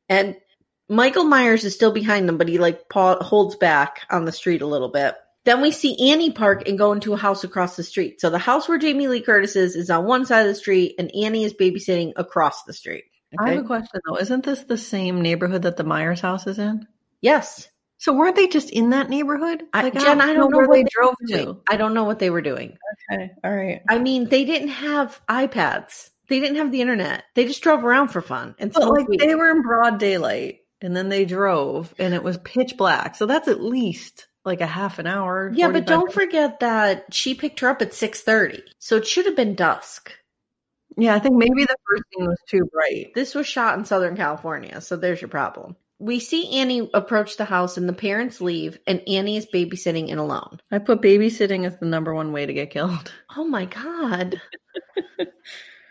[0.08, 0.36] and
[0.88, 4.62] Michael Myers is still behind them, but he like paw- holds back on the street
[4.62, 5.16] a little bit.
[5.46, 8.20] Then we see Annie park and go into a house across the street.
[8.20, 10.96] So the house where Jamie Lee Curtis is is on one side of the street,
[10.98, 13.04] and Annie is babysitting across the street.
[13.38, 14.18] I have a question though.
[14.18, 16.86] Isn't this the same neighborhood that the Myers house is in?
[17.22, 17.68] yes.
[17.98, 19.62] So weren't they just in that neighborhood?
[19.72, 21.62] I, Jen, I don't know where they they drove to.
[21.66, 22.76] I don't know what they were doing.
[23.10, 23.80] Okay, all right.
[23.88, 26.10] I mean, they didn't have iPads.
[26.28, 27.24] They didn't have the internet.
[27.34, 30.94] They just drove around for fun and smoked like they were in broad daylight, and
[30.94, 33.14] then they drove, and it was pitch black.
[33.14, 35.50] So that's at least like a half an hour.
[35.54, 36.14] Yeah, but don't minutes.
[36.14, 40.12] forget that she picked her up at six thirty, so it should have been dusk.
[40.96, 43.12] Yeah, I think maybe the first scene was too bright.
[43.14, 45.76] This was shot in Southern California, so there's your problem.
[45.98, 50.20] We see Annie approach the house, and the parents leave, and Annie is babysitting and
[50.20, 50.60] alone.
[50.70, 53.12] I put babysitting as the number one way to get killed.
[53.38, 54.40] Oh my god.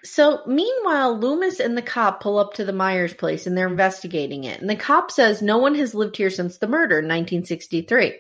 [0.04, 4.46] so meanwhile, Loomis and the cop pull up to the Myers place and they're investigating
[4.46, 4.60] it.
[4.60, 8.16] And the cop says no one has lived here since the murder in 1963.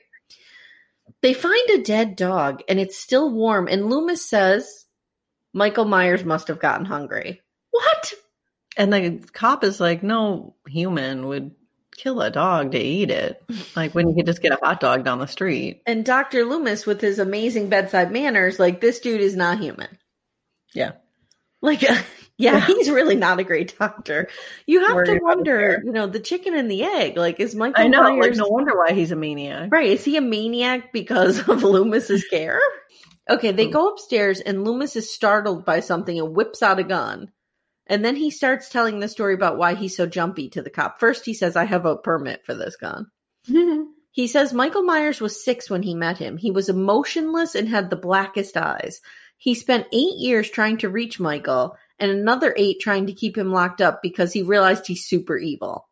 [1.25, 4.85] They find a dead dog and it's still warm, and Loomis says
[5.53, 7.41] Michael Myers must have gotten hungry.
[7.71, 8.13] What?
[8.77, 11.55] And the cop is like, no human would
[11.97, 13.43] kill a dog to eat it.
[13.75, 15.81] Like when you could just get a hot dog down the street.
[15.87, 16.45] And Dr.
[16.45, 19.97] Loomis, with his amazing bedside manners, like this dude is not human.
[20.75, 20.91] Yeah.
[21.59, 21.83] Like,
[22.37, 24.27] yeah, he's really not a great doctor.
[24.65, 27.17] You have to wonder, you know, the chicken and the egg.
[27.17, 28.01] Like, is Michael I know.
[28.01, 29.71] Like, Myers no wonder why he's a maniac.
[29.71, 29.87] right?
[29.87, 32.59] Is he a maniac because of Loomis's care?
[33.29, 37.31] Okay, they go upstairs and Loomis is startled by something and whips out a gun.
[37.87, 40.99] And then he starts telling the story about why he's so jumpy to the cop.
[40.99, 43.07] First, he says, I have a permit for this gun.
[44.15, 46.37] He says Michael Myers was six when he met him.
[46.37, 49.01] He was emotionless and had the blackest eyes.
[49.35, 53.51] He spent eight years trying to reach Michael and another eight trying to keep him
[53.51, 55.87] locked up because he realized he's super evil.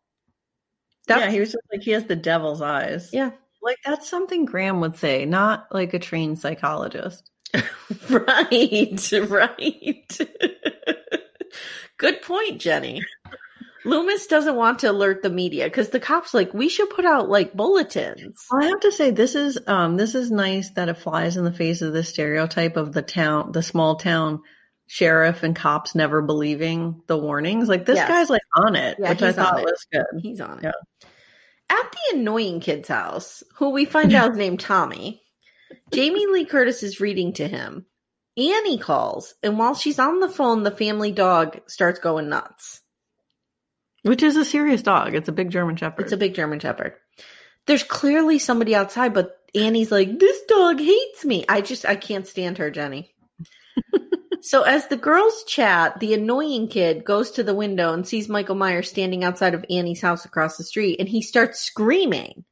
[1.08, 3.10] yeah, he was just like, he has the devil's eyes.
[3.14, 3.32] Yeah.
[3.62, 7.30] Like that's something Graham would say, not like a trained psychologist.
[8.10, 10.18] right, right.
[11.98, 13.02] Good point, Jenny.
[13.86, 17.30] Loomis doesn't want to alert the media because the cops like we should put out
[17.30, 18.46] like bulletins.
[18.52, 21.44] Well, I have to say this is um this is nice that it flies in
[21.44, 24.42] the face of the stereotype of the town, the small town
[24.88, 27.68] sheriff and cops never believing the warnings.
[27.70, 28.08] Like this Yes.
[28.10, 30.06] guy's like on it, Yeah, which I thought was good.
[30.22, 30.64] He's on it.
[30.64, 31.08] Yeah.
[31.70, 35.22] At the annoying kid's house, who we find out is named Tommy,
[35.92, 37.86] Jamie Lee Curtis is reading to him.
[38.36, 42.82] Annie calls, and while she's on the phone, the family dog starts going nuts.
[44.02, 45.14] Which is a serious dog.
[45.16, 46.02] It's a big German Shepherd.
[46.04, 46.94] It's a big German Shepherd.
[47.68, 51.46] There's clearly somebody outside, but Annie's like, this dog hates me.
[51.48, 53.14] I just, I can't stand her, Jenny.
[54.44, 58.56] so as the girls chat, the annoying kid goes to the window and sees Michael
[58.56, 62.44] Myers standing outside of Annie's house across the street, and he starts screaming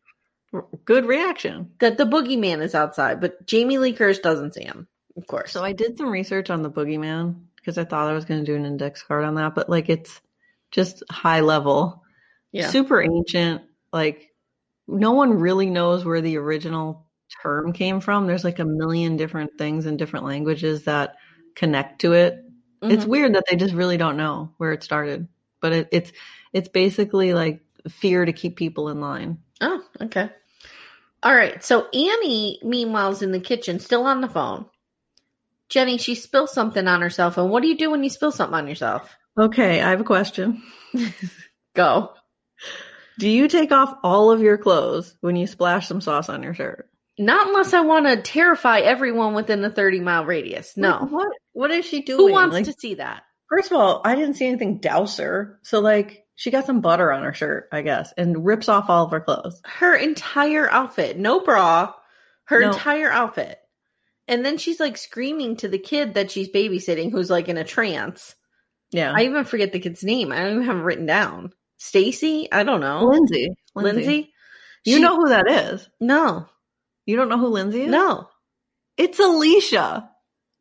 [0.85, 1.71] good reaction.
[1.79, 5.51] that the boogeyman is outside, but Jamie Lee Curtis doesn't see him, of course.
[5.51, 8.45] So I did some research on the boogeyman because I thought I was going to
[8.45, 10.21] do an index card on that, but like it's
[10.71, 12.03] just high level,
[12.53, 12.69] yeah.
[12.69, 13.63] super ancient.
[13.91, 14.31] Like
[14.87, 17.05] no one really knows where the original
[17.41, 18.27] term came from.
[18.27, 21.15] There's like a million different things in different languages that
[21.55, 22.43] connect to it.
[22.83, 23.09] It's Mhm.
[23.09, 25.27] weird that they just really don't know where it started,
[25.61, 26.11] but it, it's
[26.53, 29.37] it's basically like fear to keep people in line.
[29.61, 30.29] Oh, okay.
[31.23, 31.63] All right.
[31.63, 34.65] So Annie, meanwhile, is in the kitchen, still on the phone.
[35.69, 37.37] Jenny, she spills something on herself.
[37.37, 39.15] And what do you do when you spill something on yourself?
[39.39, 40.61] Okay, I have a question.
[41.75, 42.13] Go.
[43.17, 46.53] Do you take off all of your clothes when you splash some sauce on your
[46.53, 46.89] shirt?
[47.19, 50.73] Not unless I want to terrify everyone within the 30 mile radius.
[50.77, 51.07] No.
[51.09, 52.19] What what is she doing?
[52.19, 53.23] Who wants Like, to see that?
[53.49, 55.57] First of all, I didn't see anything douser.
[55.63, 59.05] So like she got some butter on her shirt, I guess, and rips off all
[59.05, 59.61] of her clothes.
[59.65, 61.93] Her entire outfit, no bra,
[62.45, 62.67] her No.
[62.69, 63.59] entire outfit.
[64.27, 67.63] And then she's like screaming to the kid that she's babysitting who's like in a
[67.65, 68.33] trance.
[68.91, 69.13] Yeah.
[69.15, 70.31] I even forget the kid's name.
[70.31, 71.51] I don't even have it written down.
[71.77, 72.47] Stacy?
[72.51, 73.05] I don't know.
[73.05, 73.49] Lindsay.
[73.75, 74.31] Lindsay?
[74.85, 75.87] You She- know who that is?
[75.99, 76.47] No.
[77.11, 77.91] You don't know who Lindsay is?
[77.91, 78.29] No.
[78.97, 80.09] It's Alicia.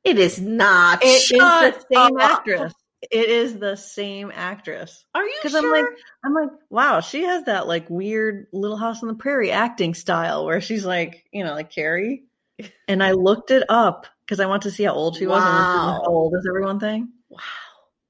[0.02, 1.02] It is not.
[1.04, 2.22] It is Shut the same up.
[2.30, 2.72] actress.
[3.10, 5.04] It is the same actress.
[5.14, 5.76] Are you Because sure?
[5.76, 5.92] I'm like,
[6.24, 10.44] I'm like, wow, she has that like weird Little House on the Prairie acting style
[10.44, 12.24] where she's like, you know, like Carrie.
[12.88, 15.42] And I looked it up because I want to see how old she was.
[15.42, 16.02] And Wow.
[16.04, 17.08] how old is everyone thing?
[17.28, 17.38] wow.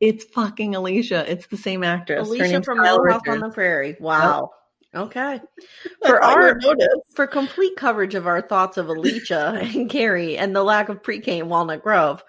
[0.00, 1.30] It's fucking Alicia.
[1.30, 2.26] It's the same actress.
[2.26, 3.96] Alicia from Little House on the Prairie.
[4.00, 4.50] Wow.
[4.94, 5.40] Okay.
[6.04, 6.88] For our notice.
[7.14, 11.38] for complete coverage of our thoughts of Alicia and Carrie and the lack of pre-K
[11.38, 12.22] in Walnut Grove,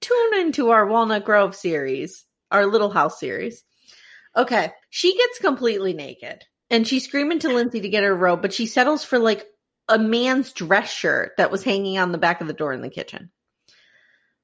[0.00, 3.62] tune into our Walnut Grove series, our Little House series.
[4.36, 8.52] Okay, she gets completely naked and she's screaming to Lindsay to get her robe, but
[8.52, 9.46] she settles for like
[9.88, 12.90] a man's dress shirt that was hanging on the back of the door in the
[12.90, 13.30] kitchen.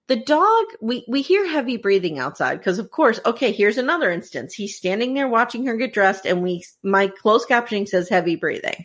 [0.06, 4.52] The dog, we we hear heavy breathing outside because of course, okay, here's another instance.
[4.54, 8.84] He's standing there watching her get dressed and we my closed captioning says heavy breathing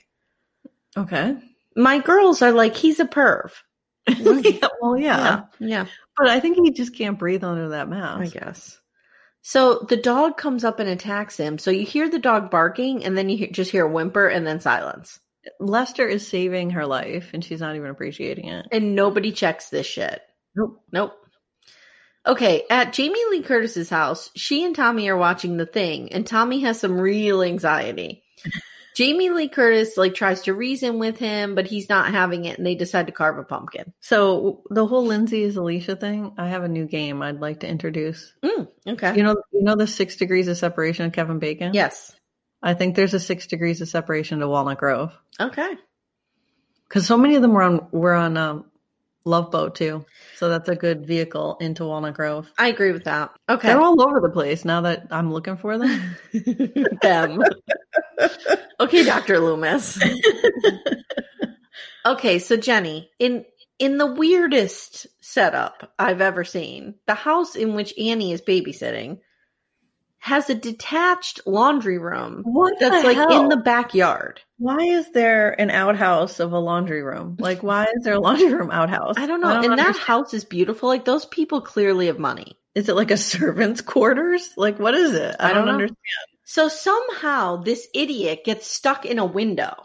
[0.98, 1.36] Okay.
[1.76, 3.52] my girls are like, he's a perv.
[4.08, 5.44] yeah, well, yeah.
[5.60, 5.86] yeah, yeah,
[6.18, 8.36] But I think he just can't breathe under that mask.
[8.36, 8.80] I guess.
[9.42, 11.58] So the dog comes up and attacks him.
[11.60, 14.48] So you hear the dog barking, and then you hear, just hear a whimper, and
[14.48, 15.20] then silence.
[15.60, 18.68] Lester is saving her life and she's not even appreciating it.
[18.72, 20.22] And nobody checks this shit.
[20.56, 20.82] Nope.
[20.92, 21.14] Nope.
[22.28, 26.60] Okay, at Jamie Lee Curtis's house, she and Tommy are watching the thing, and Tommy
[26.62, 28.24] has some real anxiety.
[28.96, 32.68] Jamie Lee Curtis like tries to reason with him, but he's not having it, and
[32.68, 33.94] they decide to carve a pumpkin.
[34.02, 37.68] So the whole Lindsay is Alicia thing, I have a new game I'd like to
[37.68, 38.34] introduce.
[38.44, 39.16] Mm, okay.
[39.16, 41.74] You know, you know the six degrees of separation of Kevin Bacon.
[41.74, 42.14] yes.
[42.62, 45.70] I think there's a six degrees of separation to Walnut Grove Okay.
[46.90, 48.66] because so many of them were on were on um,
[49.26, 50.06] Love Boat too.
[50.38, 52.52] So that's a good vehicle into Walnut Grove.
[52.58, 53.32] I agree with that.
[53.50, 53.68] Okay.
[53.68, 56.16] They're all over the place now that I'm looking for them.
[57.02, 57.44] them.
[58.80, 59.40] okay, Dr.
[59.40, 60.00] Loomis.
[62.06, 63.46] okay, so Jenny, in
[63.78, 69.20] in the weirdest setup I've ever seen, the house in which Annie is babysitting
[70.20, 73.42] has a detached laundry room What that's like hell?
[73.42, 74.42] in the backyard.
[74.58, 77.38] Why is there an outhouse of a laundry room?
[77.40, 79.16] Like, why is there a laundry room outhouse?
[79.18, 79.62] I don't know.
[79.62, 80.90] and that house is beautiful.
[80.90, 82.58] Like those people clearly have money.
[82.76, 84.50] is it like a servant's quarters?
[84.58, 85.36] Like, what is it?
[85.40, 85.98] I, I don't, don't understand.
[86.44, 89.76] So somehow this idiot gets stuck in a window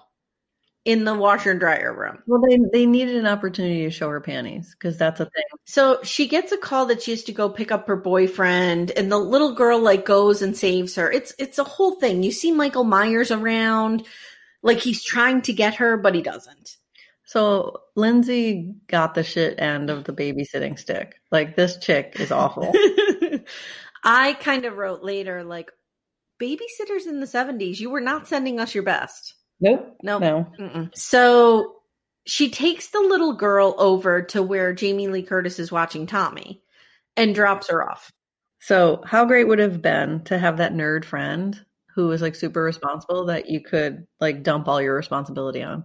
[0.84, 2.22] in the washer and dryer room.
[2.26, 5.44] Well, they they needed an opportunity to show her panties because that's a thing.
[5.64, 9.10] So she gets a call that she has to go pick up her boyfriend, and
[9.10, 11.10] the little girl like goes and saves her.
[11.10, 12.22] It's it's a whole thing.
[12.22, 14.06] You see Michael Myers around,
[14.62, 16.76] like he's trying to get her, but he doesn't.
[17.24, 21.16] So Lindsay got the shit end of the babysitting stick.
[21.32, 22.72] Like this chick is awful.
[24.04, 25.70] I kind of wrote later, like
[26.38, 29.34] babysitters in the seventies, you were not sending us your best.
[29.60, 29.96] Nope.
[30.02, 30.46] No, No.
[30.58, 30.90] Mm-mm.
[30.94, 31.76] So
[32.26, 36.62] she takes the little girl over to where Jamie Lee Curtis is watching Tommy,
[37.16, 38.10] and drops her off.
[38.60, 41.58] So how great would it have been to have that nerd friend
[41.94, 45.84] who was like super responsible that you could like dump all your responsibility on?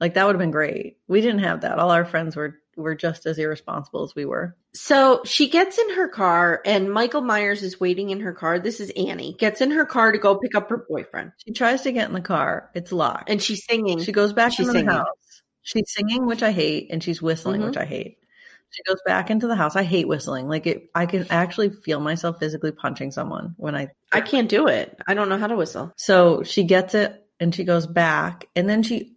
[0.00, 0.98] Like that would have been great.
[1.08, 1.78] We didn't have that.
[1.78, 4.56] All our friends were were just as irresponsible as we were.
[4.76, 8.58] So she gets in her car, and Michael Myers is waiting in her car.
[8.58, 9.34] This is Annie.
[9.38, 12.14] Gets in her car to go pick up her boyfriend, She tries to get in
[12.14, 12.70] the car.
[12.74, 13.30] It's locked.
[13.30, 14.02] and she's singing.
[14.02, 14.86] She goes back She's into singing.
[14.86, 15.42] the house.
[15.62, 17.66] She's singing, which I hate, and she's whistling, Mhm.
[17.66, 18.18] which I hate.
[18.70, 19.76] She goes back into the house.
[19.76, 20.48] I hate whistling.
[20.48, 23.90] Like it, I can actually feel myself physically punching someone when I.
[24.12, 24.98] I can't do it.
[25.06, 25.92] I don't know how to whistle.
[25.96, 29.13] So she gets it, and she goes back, and then she,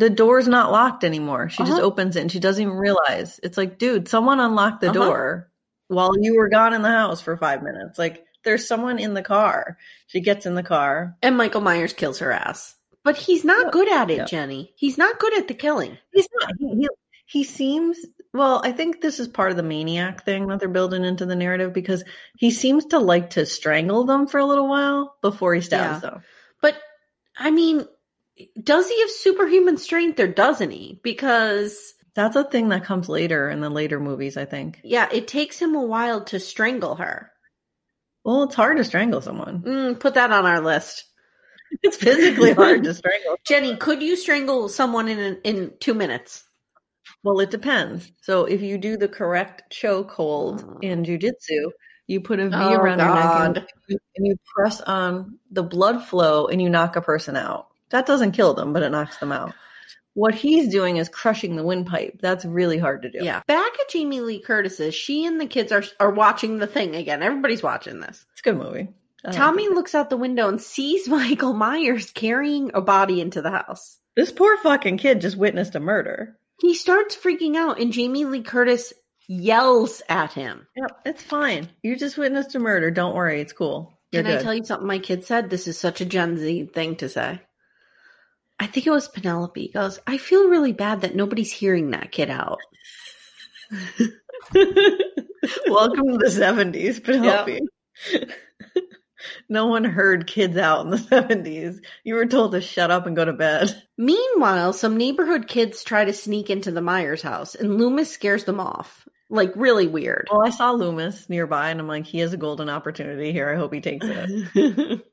[0.00, 1.48] the door's not locked anymore.
[1.48, 1.82] She just Uh-huh.
[1.86, 3.38] opens it, and she doesn't even realize.
[3.42, 5.04] It's like, dude, someone unlocked the Uh-huh.
[5.04, 5.50] door
[5.88, 7.98] while you were gone in the house for five minutes.
[7.98, 9.76] Like there's someone in the car.
[10.08, 11.16] She gets in the car.
[11.22, 12.74] And Michael Myers kills her ass.
[13.04, 13.70] But he's not Yeah.
[13.70, 14.24] good at it, Yeah.
[14.24, 14.72] Jenny.
[14.76, 15.96] He's not good at the killing.
[16.12, 16.50] He's not.
[16.58, 16.88] He, he
[17.26, 17.98] he seems.
[18.32, 21.36] Well, I think this is part of the maniac thing that they're building into the
[21.36, 22.02] narrative because
[22.38, 26.22] he seems to like to strangle them for a little while before he stabs them.
[26.62, 26.76] But
[27.36, 27.86] I mean,
[28.62, 31.00] does he have superhuman strength or doesn't he?
[31.02, 34.36] Because That's a thing that comes later in the later movies.
[34.36, 34.80] I think.
[34.84, 37.30] yeah, it takes him a while to strangle her.
[38.24, 39.62] Well, it's hard to strangle someone.
[39.62, 41.04] Mm, put that on our list.
[41.84, 43.36] It's physically hard to strangle.
[43.46, 46.42] Jenny, could you strangle someone in in two minutes?
[47.22, 48.10] Well, it depends.
[48.22, 50.78] So if you do the correct choke hold Oh.
[50.82, 51.70] in jujitsu,
[52.08, 56.02] you put a V Oh, around your neck and and you press on the blood
[56.04, 57.68] flow and you knock a person out.
[57.90, 59.54] That doesn't kill them, but it knocks them out.
[60.14, 62.20] What he's doing is crushing the windpipe.
[62.20, 63.18] That's really hard to do.
[63.22, 63.42] Yeah.
[63.46, 67.22] Back at Jamie Lee Curtis's, she and the kids are are watching the thing again.
[67.22, 68.26] Everybody's watching this.
[68.32, 68.88] It's a good movie.
[69.32, 73.98] Tommy looks out the window and sees Michael Myers carrying a body into the house.
[74.16, 76.36] This poor fucking kid just witnessed a murder.
[76.60, 78.92] He starts freaking out, and Jamie Lee Curtis
[79.28, 80.66] yells at him.
[80.76, 81.68] Yep, it's fine.
[81.82, 82.90] You just witnessed a murder.
[82.90, 83.98] Don't worry, it's cool.
[84.12, 85.48] You're Can I tell you something my kid said?
[85.48, 87.40] This is such a Gen Z thing to say.
[88.60, 92.28] I think it was Penelope goes, I feel really bad that nobody's hearing that kid
[92.28, 92.58] out.
[95.66, 97.60] Welcome to the seventies, Penelope.
[99.48, 101.80] no one heard kids out in the seventies.
[102.04, 103.82] You were told to shut up and go to bed.
[103.96, 108.60] Meanwhile, some neighborhood kids try to sneak into the Myers house, and Loomis scares them
[108.60, 109.08] off.
[109.30, 110.28] Like, really weird.
[110.30, 113.48] Well, I saw Loomis nearby, and I'm like, he has a golden opportunity here.
[113.48, 115.06] I hope he takes it.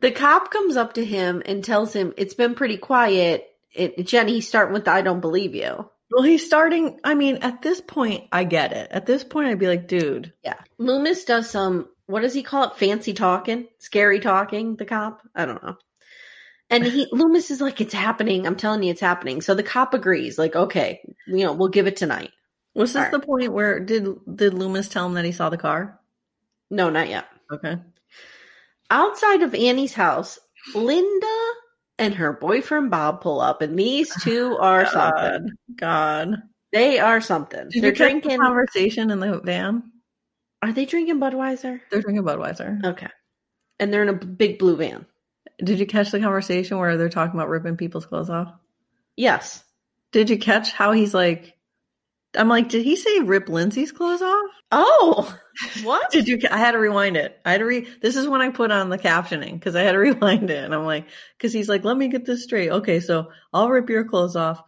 [0.00, 3.46] the cop comes up to him and tells him it's been pretty quiet.
[3.72, 5.90] It, Jenny, starting with the I don't believe you.
[6.10, 6.98] well, he's starting.
[7.04, 8.90] I mean, at this point, I get it.
[8.90, 10.54] At this point, I'd be like, dude, Yeah.
[10.78, 12.76] Loomis does some, what does he call it?
[12.76, 13.68] Fancy talking?
[13.78, 15.20] Scary talking, the cop?
[15.34, 15.76] I don't know.
[16.70, 18.46] And he, Loomis is like, it's happening.
[18.46, 19.42] I'm telling you, it's happening.
[19.42, 22.30] So the cop agrees, like, okay, you know, we'll give it tonight.
[22.74, 23.12] was this right.
[23.12, 26.00] the point where did did Loomis tell him that he saw the car?
[26.70, 27.26] No, not yet.
[27.52, 27.76] Okay.
[28.90, 30.38] Outside of Annie's house,
[30.74, 31.40] Linda
[31.98, 35.50] and her boyfriend Bob pull up, and these two are something.
[35.74, 36.42] God, God.
[36.72, 37.68] They are something.
[37.70, 38.40] Did They're you catch the drinking.
[38.40, 39.90] conversation in the van?
[40.62, 41.80] Are they drinking Budweiser?
[41.90, 42.84] They're drinking Budweiser.
[42.84, 43.08] Okay.
[43.80, 45.06] And they're in a big blue van.
[45.62, 48.52] Did you catch the conversation where they're talking about ripping people's clothes off?
[49.16, 49.64] Yes.
[50.12, 51.56] Did you catch how he's like?
[52.36, 54.50] I'm like, did he say rip Lindsay's clothes off?
[54.70, 55.38] Oh,
[55.82, 56.10] what?
[56.10, 56.38] Did you?
[56.50, 57.40] I had to rewind it.
[57.44, 57.88] I had to re.
[58.02, 60.74] This is when I put on the captioning because I had to rewind it, and
[60.74, 61.06] I'm like,
[61.36, 62.70] because he's like, let me get this straight.
[62.70, 64.62] Okay, so I'll rip your clothes off.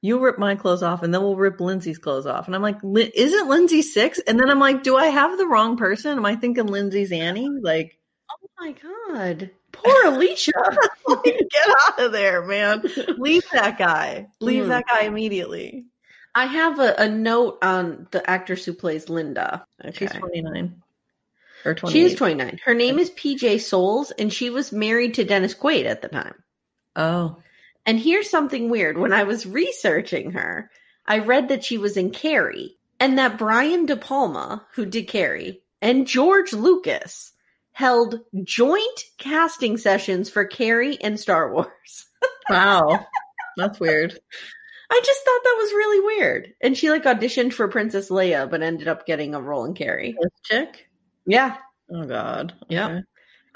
[0.00, 2.46] You rip my clothes off, and then we'll rip Lindsay's clothes off.
[2.46, 4.18] And I'm like, "Li- isn't Lindsay six?
[4.20, 6.18] And then I'm like, do I have the wrong person?
[6.18, 7.48] Am I thinking Lindsay's Annie?
[7.48, 7.98] Like,
[8.30, 9.50] Oh my god.
[9.72, 10.52] Poor Alicia.
[11.24, 11.40] get
[11.88, 12.82] out of there, man.
[13.16, 14.26] Leave that guy.
[14.40, 14.68] Leave Mm.
[14.68, 15.86] that guy immediately.
[16.34, 19.66] I have a, a note on the actress who plays Linda.
[19.92, 20.82] She's 29
[21.64, 21.92] or 28.
[21.92, 22.60] She is 29.
[22.64, 26.34] Her name is PJ Soles, and she was married to Dennis Quaid at the time.
[26.96, 27.36] Oh,
[27.86, 28.98] And here's something weird.
[28.98, 30.70] When I was researching her,
[31.06, 35.62] I read that she was in Carrie, and that Brian De Palma, who did Carrie,
[35.82, 37.32] and George Lucas
[37.72, 42.06] held joint casting sessions for Carrie and Star Wars.
[42.48, 43.06] wow.
[43.56, 44.18] That's weird.
[44.96, 46.54] I just thought that was really weird.
[46.60, 50.14] And she like auditioned for Princess Leia, but ended up getting a role in Carrie.
[50.20, 50.86] This chick?
[51.26, 51.56] Yeah.
[51.92, 52.54] Oh, God.
[52.68, 52.86] Yeah.
[52.86, 53.00] Okay.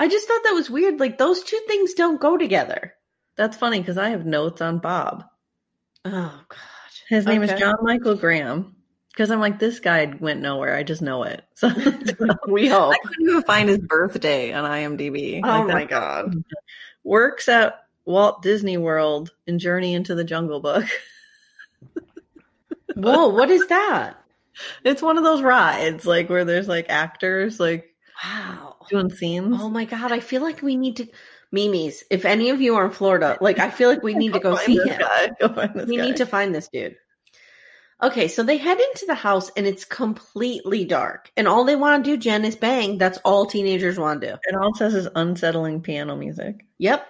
[0.00, 0.98] I just thought that was weird.
[0.98, 2.94] Like those two things don't go together.
[3.36, 5.24] That's funny because I have notes on Bob.
[6.04, 6.58] Oh God.
[7.08, 7.54] His name Okay.
[7.54, 8.74] is John Michael Graham.
[9.12, 10.74] Because I'm like, this guy went nowhere.
[10.76, 11.44] I just know it.
[11.54, 11.68] So
[12.48, 12.94] We hope.
[12.94, 15.40] I couldn't even find his birthday on IMDb.
[15.44, 16.34] Oh Like, my God.
[17.04, 20.84] Works at Walt Disney World in Journey into the Jungle Book.
[22.98, 24.16] Whoa, what is that?
[24.84, 27.94] It's one of those rides, like where there's like actors like
[28.24, 28.76] Wow.
[28.90, 29.56] doing scenes.
[29.60, 30.10] Oh my God.
[30.12, 31.06] I feel like we need to
[31.52, 34.40] Mimi's, if any of you are in Florida, like I feel like we need to
[34.40, 35.00] go see him.
[35.40, 35.48] Go
[35.86, 36.06] We guy.
[36.06, 36.96] need to find this dude.
[38.00, 41.32] Okay, so they head into the house and it's completely dark.
[41.36, 42.96] And all they want to do, Jen, is bang.
[42.96, 44.34] That's all teenagers want to do.
[44.34, 46.64] It all it says is unsettling piano music.
[46.78, 47.06] Yep.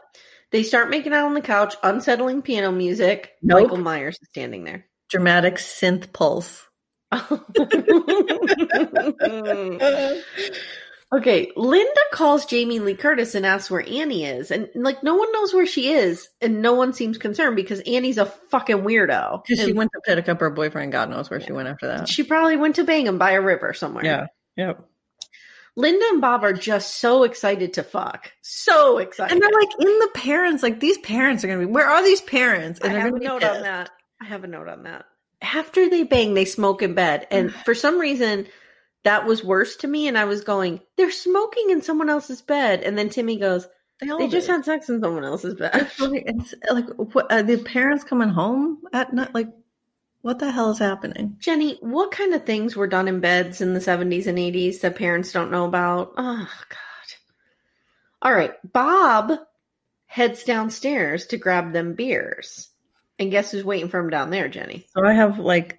[0.50, 3.32] They start making out on the couch, unsettling piano music.
[3.42, 3.62] Nope.
[3.64, 4.86] Michael Myers is standing there.
[5.08, 6.66] Dramatic synth pulse.
[11.12, 14.50] okay, Linda calls Jamie Lee Curtis and asks where Annie is.
[14.50, 18.18] And like no one knows where she is, and no one seems concerned because Annie's
[18.18, 19.42] a fucking weirdo.
[19.46, 20.92] Because she went to pick up her boyfriend.
[20.92, 22.08] God knows where she went after that.
[22.08, 24.04] she probably went to bang him by a river somewhere.
[24.04, 24.26] Yeah.
[24.56, 24.84] Yep.
[25.76, 28.32] Linda and Bob are just so excited to fuck.
[28.42, 29.32] So excited.
[29.32, 31.66] And they're like in the parents, like these parents are gonna be.
[31.66, 32.80] Where are these parents?
[32.80, 33.90] And I they're have gonna a note on that.
[34.20, 35.06] I have a note on that.
[35.40, 37.26] After they bang, they smoke in bed.
[37.30, 38.46] And for some reason,
[39.04, 40.08] that was worse to me.
[40.08, 42.82] And I was going, they're smoking in someone else's bed.
[42.82, 43.68] And then Timmy goes,
[44.00, 45.90] They, all they just had sex in someone else's bed.
[46.00, 49.32] Like, it's like what, are the parents coming home at night?
[49.32, 49.48] Like,
[50.22, 51.36] what the hell is happening?
[51.38, 54.96] Jenny, what kind of things were done in beds in the 70s and 80s that
[54.96, 56.14] parents don't know about?
[56.16, 56.78] Oh, God.
[58.22, 58.54] All right.
[58.72, 59.32] Bob
[60.06, 62.68] heads downstairs to grab them beers.
[63.18, 64.86] And guess who's waiting for him down there, Jenny?
[64.96, 65.78] So I have like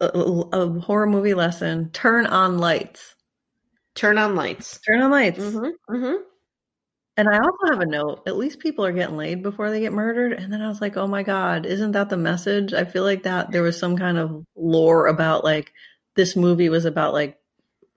[0.00, 1.90] a, a horror movie lesson.
[1.90, 3.14] Turn on lights.
[3.94, 4.80] Turn on lights.
[4.80, 5.38] Turn on lights.
[5.38, 5.94] Mm-hmm.
[5.94, 6.22] Mm-hmm.
[7.18, 8.22] And I also have a note.
[8.26, 10.32] At least people are getting laid before they get murdered.
[10.32, 12.72] And then I was like, oh my God, isn't that the message?
[12.72, 15.72] I feel like that there was some kind of lore about like
[16.16, 17.38] this movie was about like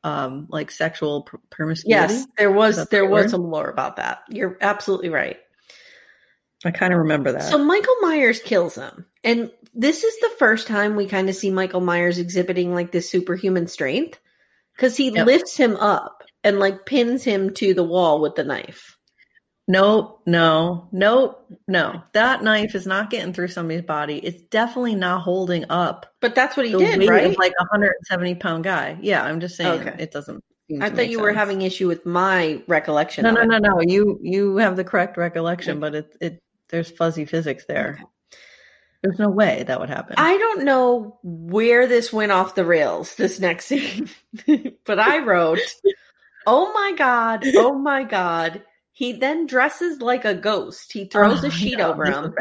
[0.04, 2.14] um like sexual pr- promiscuity.
[2.14, 3.32] Yes, there was there the was word?
[3.32, 4.20] some lore about that.
[4.30, 5.38] You're absolutely right.
[6.64, 7.44] I kind of remember that.
[7.44, 9.06] So Michael Myers kills him.
[9.24, 13.10] And this is the first time we kind of see Michael Myers exhibiting like this
[13.10, 14.20] superhuman strength
[14.78, 15.26] cuz he Yep.
[15.28, 18.98] lifts him up and like pins him to the wall with the knife.
[19.68, 22.04] Nope, no, nope, no.
[22.14, 24.20] That knife is not getting through somebody's body.
[24.20, 27.26] It's definitely not holding up But that's what he did, right?
[27.26, 28.98] of like a 170 pound guy.
[29.02, 29.96] Yeah, I'm just saying Okay.
[30.04, 30.44] it doesn't.
[30.82, 33.24] I thought you were having issue with my recollection.
[33.24, 33.82] No, no, no, no.
[33.82, 36.40] You you have the correct recollection, but it it
[36.70, 38.00] there's fuzzy physics there.
[39.02, 40.16] There's no way that would happen.
[40.18, 44.10] I don't know where this went off the rails, this next scene,
[44.86, 45.60] but I wrote,
[46.48, 48.64] Oh my God, oh my God.
[48.94, 50.92] He then dresses like a ghost.
[50.94, 52.34] He throws Oh, a sheet over him.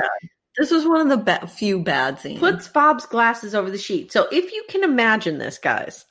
[0.56, 2.38] This was one of the ba- few bad scenes.
[2.38, 4.12] puts Bob's glasses over the sheet.
[4.12, 6.04] So if you can imagine this, guys,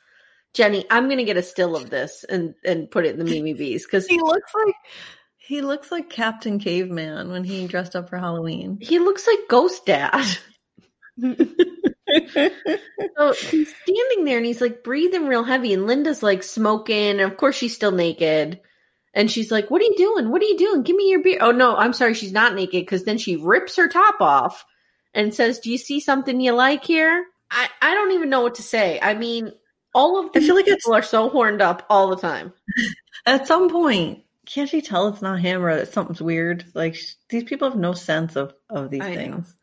[0.54, 3.26] Jenny, I'm going to get a still of this and, and put it in the
[3.26, 4.76] Mimi Bees because he looks like
[5.46, 8.78] he looks like Captain Caveman when he dressed up for Halloween.
[8.82, 10.26] he looks like Ghost Dad.
[13.18, 17.22] So he's standing there and he's like breathing real heavy, and Linda's like smoking, and
[17.22, 18.60] of course she's still naked.
[19.14, 20.30] And she's like, What are you doing?
[20.30, 20.84] What are you doing?
[20.84, 21.38] Give me your beer.
[21.42, 24.66] Oh no, I'm sorry, she's not naked because then she rips her top off
[25.14, 27.26] and says, Do you see something you like here?
[27.50, 29.00] I, I don't even know what to say.
[29.02, 29.52] I mean,
[29.96, 32.54] all of I feel like it's- people are so horned up all the time.
[33.26, 36.66] At some point, can't she tell it's not him or that something's weird?
[36.74, 39.16] Like sh- these people have no sense of of these I know.
[39.16, 39.56] things.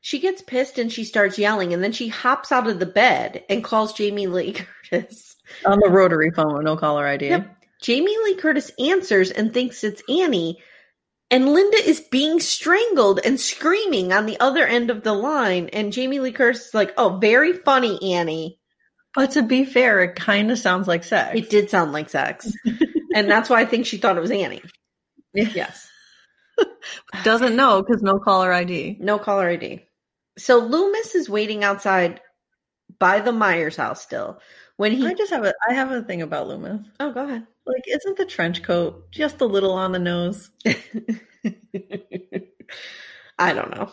[0.00, 3.42] She gets pissed and she starts yelling, and then she hops out of the bed
[3.48, 4.52] and calls Jamie Lee
[4.90, 5.36] Curtis.
[5.64, 7.28] On the rotary phone with no caller ID.
[7.28, 7.56] Yep.
[7.80, 10.58] Jamie Lee Curtis answers and thinks it's Annie,
[11.30, 15.68] and Linda is being strangled and screaming on the other end of the line.
[15.72, 18.58] And Jamie Lee Curtis is like, "Oh, very funny, Annie."
[19.14, 21.38] But to be fair, it kind of sounds like sex.
[21.38, 22.50] It did sound like sex,
[23.14, 24.62] and that's why I think she thought it was Annie.
[25.32, 25.88] Yes,
[27.24, 28.98] Doesn't know because no caller ID.
[29.00, 29.82] no caller ID.
[30.38, 32.20] So Loomis is waiting outside
[32.98, 34.40] by the Myers house still.
[34.76, 36.80] When he, I just have a I have a thing about Loomis.
[37.00, 37.46] oh, go ahead.
[37.66, 40.50] Like, isn't the trench coat just a little on the nose?
[43.38, 43.90] I don't know.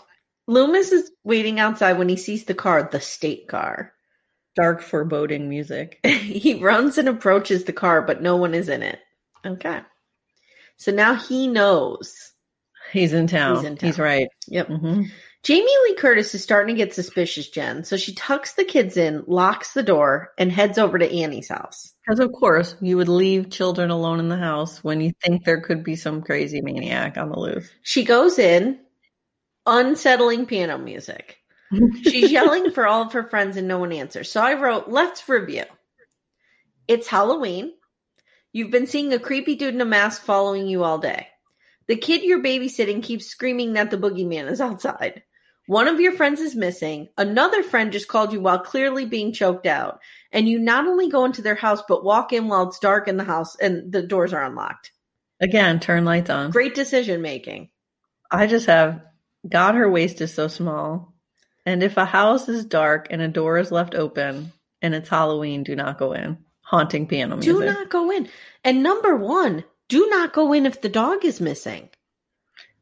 [0.47, 3.93] Loomis is waiting outside when he sees the car, the state car.
[4.55, 5.99] Dark foreboding music.
[6.05, 8.99] he runs and approaches the car, but no one is in it.
[9.45, 9.81] Okay.
[10.77, 12.33] So now he knows.
[12.91, 13.55] He's in town.
[13.57, 14.05] He's He's, in town.
[14.05, 14.27] right.
[14.47, 14.67] Yep.
[14.67, 15.03] hmm
[15.43, 17.83] Jamie Lee Curtis is starting to get suspicious, Jen.
[17.83, 21.93] So she tucks the kids in, locks the door, and heads over to Annie's house.
[22.05, 25.61] Because of course you would leave children alone in the house when you think there
[25.61, 27.71] could be some crazy maniac on the loose.
[27.81, 28.79] She goes in,
[29.65, 31.39] unsettling piano music.
[32.03, 34.31] She's yelling for all of her friends and no one answers.
[34.31, 35.63] So I wrote, let's review.
[36.87, 37.73] It's Halloween.
[38.53, 41.27] You've been seeing a creepy dude in a mask following you all day.
[41.87, 45.23] The kid you're babysitting keeps screaming that the boogeyman is outside.
[45.67, 47.09] One of your friends is missing.
[47.17, 49.99] Another friend just called you while clearly being choked out.
[50.31, 53.17] And you not only go into their house, but walk in while it's dark in
[53.17, 54.91] the house and the doors are unlocked.
[55.39, 56.51] Again, turn lights on.
[56.51, 57.69] Great decision making.
[58.29, 59.01] I just have
[59.47, 61.13] God, her waist is so small.
[61.65, 65.63] And if a house is dark and a door is left open and it's Halloween,
[65.63, 66.37] do not go in.
[66.71, 67.53] Haunting piano music.
[67.53, 68.29] Do not go in.
[68.63, 71.89] And number one, do not go in if the dog is missing.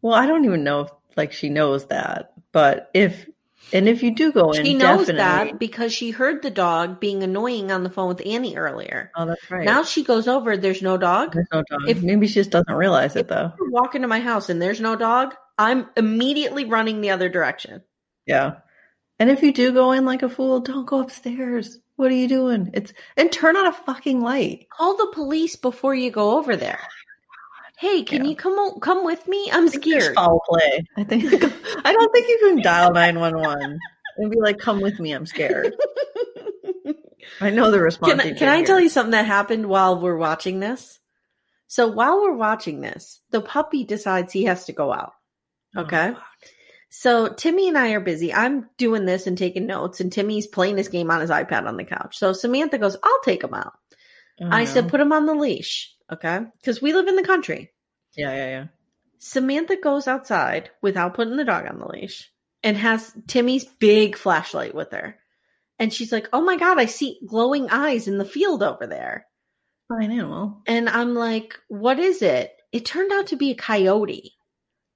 [0.03, 3.27] Well, I don't even know if like she knows that, but if
[3.73, 5.15] and if you do go in, She knows definitely-
[5.51, 9.11] that because she heard the dog being annoying on the phone with Annie earlier.
[9.15, 9.65] Oh, that's right.
[9.65, 11.33] Now she goes over, there's no dog.
[11.33, 11.81] there's no dog.
[11.89, 13.51] if- Maybe she just doesn't realize it though.
[13.59, 17.81] You walk into my house and there's no dog, I'm immediately running the other direction.
[18.27, 18.57] Yeah.
[19.19, 21.79] And if you do go in like a fool, don't go upstairs.
[21.99, 22.69] What are you doing?
[22.73, 24.67] It's and turn on a fucking light.
[24.69, 26.79] Call the police before you go over there.
[27.77, 28.29] Hey, can Yeah.
[28.29, 29.49] you come come with me?
[29.51, 30.15] I'm scared.
[30.15, 30.85] Foul play.
[30.95, 31.25] I think.
[31.85, 33.77] I don't think you can dial nine one one
[34.17, 35.11] and be like, "Come with me.
[35.11, 35.75] I'm scared."
[37.41, 38.11] I know the response.
[38.13, 41.01] Can, I- can I tell you something that happened while we're watching this?
[41.67, 45.11] So while we're watching this, the puppy decides he has to go out.
[45.75, 46.13] Oh, Okay.
[46.89, 48.33] So Timmy and I are busy.
[48.33, 51.77] I'm doing this and taking notes, and Timmy's playing this game on his iPad on
[51.77, 52.17] the couch.
[52.17, 53.73] So Samantha goes, I'll take him out.
[54.41, 55.93] Oh, I said, put him on the leash.
[56.11, 56.39] Okay.
[56.59, 57.71] Because we live in the country.
[58.15, 58.65] "Yeah, yeah, yeah."
[59.19, 62.31] Samantha goes outside without putting the dog on the leash
[62.63, 65.17] and has Timmy's big flashlight with her.
[65.77, 69.25] And she's like, Oh my God, I see glowing eyes in the field over there.
[69.87, 70.61] Fine animal.
[70.67, 72.53] And I'm like, what is it?
[72.71, 74.33] it turned out to be a coyote.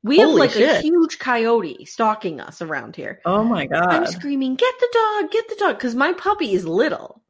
[0.04, 3.22] We have Holy like a huge coyote stalking us around here.
[3.26, 3.88] Oh my god.
[3.90, 5.32] I'm screaming, "Get the dog!
[5.32, 7.24] Get the dog!" Because my puppy is little,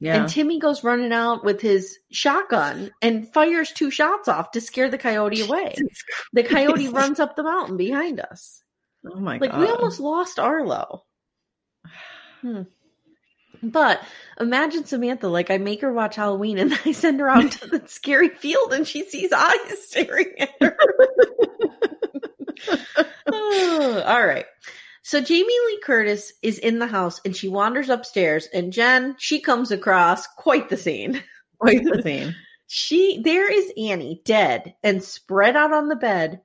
[0.00, 0.16] Yeah.
[0.16, 4.90] and Timmy goes running out with his shotgun and fires two shots off to scare
[4.90, 5.74] the coyote away.
[6.34, 8.62] The coyote runs up the mountain behind us.
[9.10, 9.60] oh my Like god.
[9.60, 11.04] Like we almost lost Arlo.
[12.42, 12.62] Hmm.
[13.62, 14.00] But
[14.38, 17.82] imagine Samantha, like I make her watch Halloween and I send her out to the
[17.86, 20.76] scary field and she sees eyes staring at her.
[23.26, 24.46] Oh, all right.
[25.02, 29.40] So Jamie Lee Curtis is in the house and she wanders upstairs and Jen, she
[29.40, 31.22] comes across quite the scene.
[31.58, 32.34] Quite the scene.
[32.72, 36.40] She there is Annie dead and spread out on the bed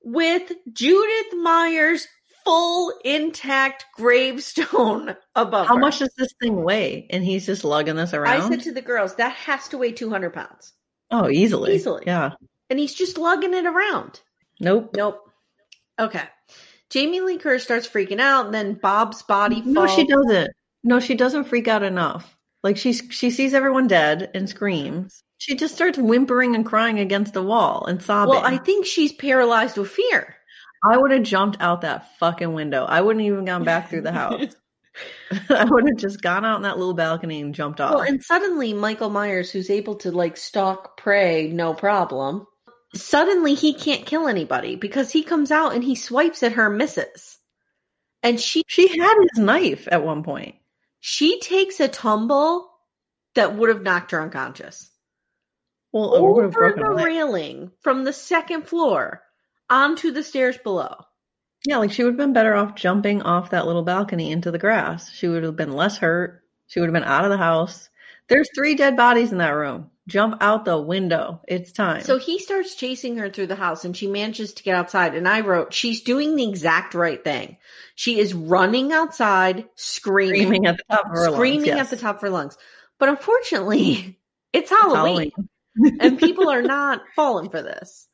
[0.00, 2.06] with Judith Myers
[2.44, 5.80] full intact gravestone above How her.
[5.80, 7.06] much does this thing weigh?
[7.10, 8.42] And he's just lugging this around.
[8.42, 10.72] I said to the girls, that has to weigh 200 pounds.
[11.10, 11.74] oh, easily.
[11.74, 12.04] Easily.
[12.06, 12.32] Yeah.
[12.68, 14.20] And he's just lugging it around.
[14.60, 14.94] Nope.
[14.96, 15.20] Nope.
[15.98, 16.22] Okay.
[16.90, 19.94] Jamie Lee Curtis starts freaking out, and then Bob's body No, falls.
[19.96, 20.50] she doesn't.
[20.82, 22.36] No, she doesn't freak out enough.
[22.62, 25.22] Like she's she sees everyone dead and screams.
[25.38, 28.30] She just starts whimpering and crying against the wall and sobbing.
[28.34, 30.36] Well, I think she's paralyzed with fear.
[30.82, 32.84] I would have jumped out that fucking window.
[32.84, 34.54] I wouldn't even gone back through the house.
[35.50, 37.94] I would have just gone out on that little balcony and jumped off.
[37.94, 42.46] Well, and suddenly Michael Myers, who's able to like stalk prey, no problem.
[42.94, 47.38] Suddenly he can't kill anybody because he comes out and he swipes at her, misses,
[48.22, 50.56] and she she had his knife at one point.
[50.98, 52.68] she takes a tumble
[53.36, 54.90] that would have knocked her unconscious
[55.92, 59.22] Well, it would have over broken the railing from the second floor
[59.70, 60.96] onto the stairs below.
[61.66, 64.58] Yeah, like she would have been better off jumping off that little balcony into the
[64.58, 65.10] grass.
[65.12, 66.42] She would have been less hurt.
[66.66, 67.90] She would have been out of the house.
[68.28, 69.90] There's three dead bodies in that room.
[70.08, 71.40] Jump out the window.
[71.46, 72.02] It's time.
[72.02, 75.14] So he starts chasing her through the house and she manages to get outside.
[75.14, 77.58] And I wrote, she's doing the exact right thing.
[77.94, 81.78] She is running outside, screaming, screaming at the top of her lungs, screaming yes.
[81.80, 82.56] at the top of her lungs.
[82.98, 84.18] But unfortunately,
[84.52, 85.32] it's It's Halloween,
[86.00, 88.08] and people are not falling for this.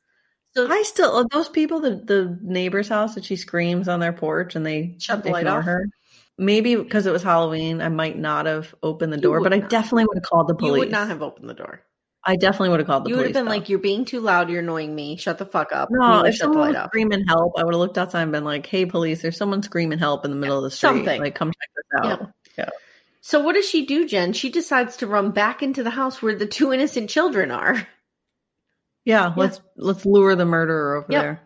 [0.57, 4.15] So I still uh, those people, the the neighbor's house that she screams on their
[4.15, 5.65] porch and they Shut the light off?
[5.65, 5.87] her.
[6.39, 10.07] Maybe because it was Halloween, I might not have opened the door, but I definitely
[10.07, 10.73] would have called the police.
[10.75, 11.83] you would not have opened the door.
[12.25, 13.13] I definitely would have called the police.
[13.15, 13.51] You would have been though.
[13.51, 14.51] like, "You're being too loud.
[14.51, 15.17] You're annoying me.
[15.17, 18.23] Shut the fuck up." No, if someone was screaming help, I would have looked outside
[18.23, 19.23] and been like, "Hey, police!
[19.23, 20.89] There's someone screaming help in the middle of the street.
[20.89, 21.21] something.
[21.21, 22.71] Like, come check this out." Yeah.
[23.21, 24.33] So what does she do, Jen?
[24.33, 27.87] She decides to run back into the house where the two innocent children are.
[29.07, 31.23] Yeah, let's let's lure the murderer over Yep.
[31.23, 31.41] there.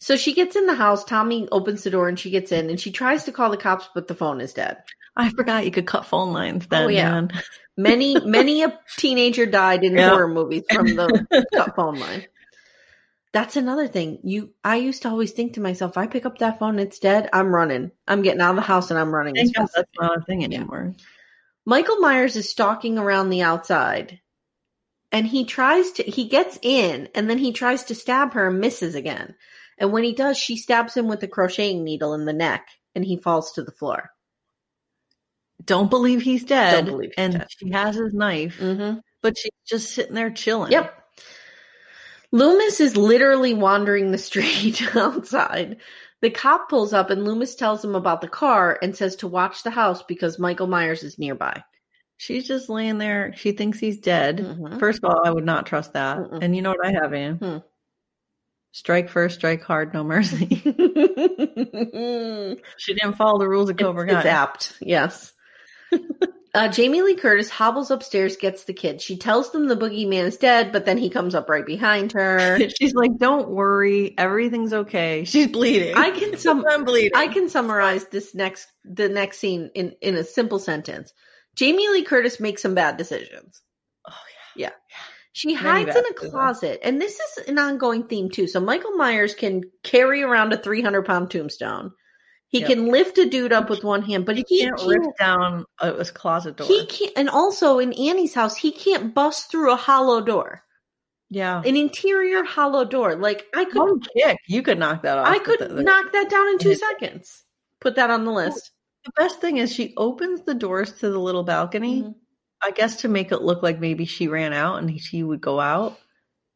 [0.00, 1.04] So she gets in the house.
[1.04, 3.88] Tommy opens the door and she gets in and she tries to call the cops,
[3.94, 4.78] but the phone is dead.
[5.16, 6.84] I forgot you could cut phone lines then.
[6.84, 7.10] Oh, yeah.
[7.10, 7.30] man.
[7.78, 10.10] Many, many a teenager died in Yeah.
[10.10, 12.24] horror movies from the cut phone line.
[13.32, 14.18] That's another thing.
[14.24, 16.98] You, I used to always think to myself, if I pick up that phone, it's
[16.98, 17.28] dead.
[17.32, 17.92] I'm running.
[18.08, 19.38] I'm getting out of the house and I'm running.
[19.38, 20.94] as Thank God fast as that's not a thing anymore.
[21.64, 24.20] Michael Myers is stalking around the outside
[25.16, 28.60] and he tries to, he gets in and then he tries to stab her and
[28.60, 29.34] misses again.
[29.78, 33.02] And when he does, she stabs him with a crocheting needle in the neck and
[33.02, 34.10] he falls to the floor.
[35.64, 36.72] Don't believe he's dead.
[36.84, 37.46] Don't believe he's and dead.
[37.48, 38.98] she has his knife, Mm-hmm.
[39.22, 40.70] but she's just sitting there chilling.
[40.72, 40.92] Yep.
[42.32, 45.78] Loomis is literally wandering the street outside.
[46.20, 49.62] The cop pulls up and Loomis tells him about the car and says to watch
[49.62, 51.62] the house because Michael Myers is nearby.
[52.18, 53.34] She's just laying there.
[53.36, 54.38] She thinks he's dead.
[54.38, 54.78] Mhm.
[54.80, 56.18] First of all, I would not trust that.
[56.18, 56.38] Mm-mm.
[56.42, 57.36] And you know what I have, Anne?
[57.36, 57.56] Hmm.
[58.72, 60.46] Strike first, strike hard, no mercy.
[62.76, 65.32] she didn't follow the rules of Cobra It's, it's apt, yes.
[66.54, 69.00] uh, Jamie Lee Curtis hobbles upstairs, gets the kid.
[69.00, 72.58] She tells them the boogeyman is dead, but then he comes up right behind her.
[72.78, 75.94] She's like, "Don't worry, everything's okay." She's bleeding.
[75.96, 77.12] I can sum- I'm bleeding.
[77.14, 81.12] I can summarize this next the next scene in in a simple sentence.
[81.56, 83.62] Jamie Lee Curtis makes some bad decisions.
[84.08, 84.12] Oh
[84.54, 84.70] Yeah.
[84.90, 84.96] Yeah.
[85.32, 88.46] She hides in a closet, and this is an ongoing theme too.
[88.46, 91.92] So Michael Myers can carry around a 300 pound tombstone.
[92.48, 92.68] He Yep.
[92.68, 96.04] can lift a dude up with one hand, but You he can't rip down a,
[96.06, 96.66] closet door.
[96.66, 100.62] He can't, and also in Annie's house, he can't bust through a hollow door,
[101.28, 101.60] yeah.
[101.66, 103.16] an interior hollow door.
[103.16, 105.26] Like I could, One kick, you could knock that off.
[105.26, 107.44] I could the- the- knock that down in two seconds.
[107.80, 108.70] Put that on the list.
[109.06, 112.02] The best thing is she opens the doors to the little balcony.
[112.02, 112.14] Mhm.
[112.64, 115.60] I guess to make it look like maybe she ran out and she would go
[115.60, 115.98] out,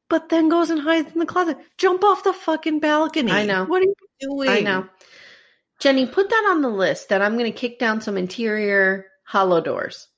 [0.09, 1.59] but then goes and hides in the closet.
[1.79, 3.31] Jump off the fucking balcony!
[3.31, 3.65] I know.
[3.67, 4.49] What are you doing?
[4.49, 4.89] I know.
[5.79, 9.61] Jenny, put that on the list that I'm going to kick down some interior hollow
[9.61, 10.09] doors.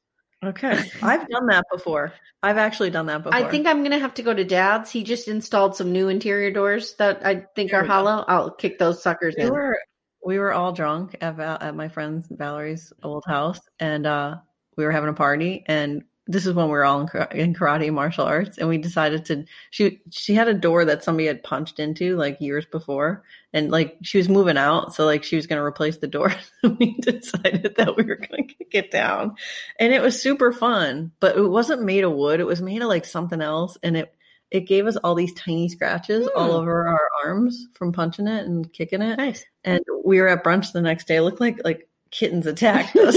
[0.44, 0.70] Okay.
[1.02, 2.12] I've done that before.
[2.42, 3.34] I've actually done that before.
[3.38, 4.90] I think I'm gonna have to go to Dad's.
[4.90, 7.88] He just installed some new interior doors that I think There are go.
[7.88, 8.24] hollow.
[8.26, 9.48] I'll kick those suckers in.
[9.48, 9.78] were
[10.24, 14.36] we were all drunk at Val- at my friend Valerie's old house, and uh,
[14.76, 15.64] we were having a party.
[15.66, 19.24] And this is when we were all in, in karate martial arts, and we decided
[19.26, 19.44] to.
[19.70, 23.96] She she had a door that somebody had punched into like years before, and like
[24.02, 26.32] she was moving out, so like she was going to replace the door.
[26.78, 29.34] we decided that we were going to kick it down,
[29.78, 31.10] and it was super fun.
[31.18, 34.14] But it wasn't made of wood; it was made of like something else, and it.
[34.52, 36.56] It gave us all these tiny scratches all Hmm.
[36.58, 39.44] over our arms from punching it and kicking it Nice.
[39.64, 41.16] and we were at brunch the next day.
[41.16, 43.14] It looked like like kittens attacked us.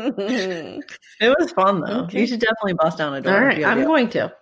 [0.00, 2.04] it was fun though.
[2.04, 2.20] Okay.
[2.20, 3.34] You should definitely bust down a door.
[3.34, 4.32] All right, I'm the- going to.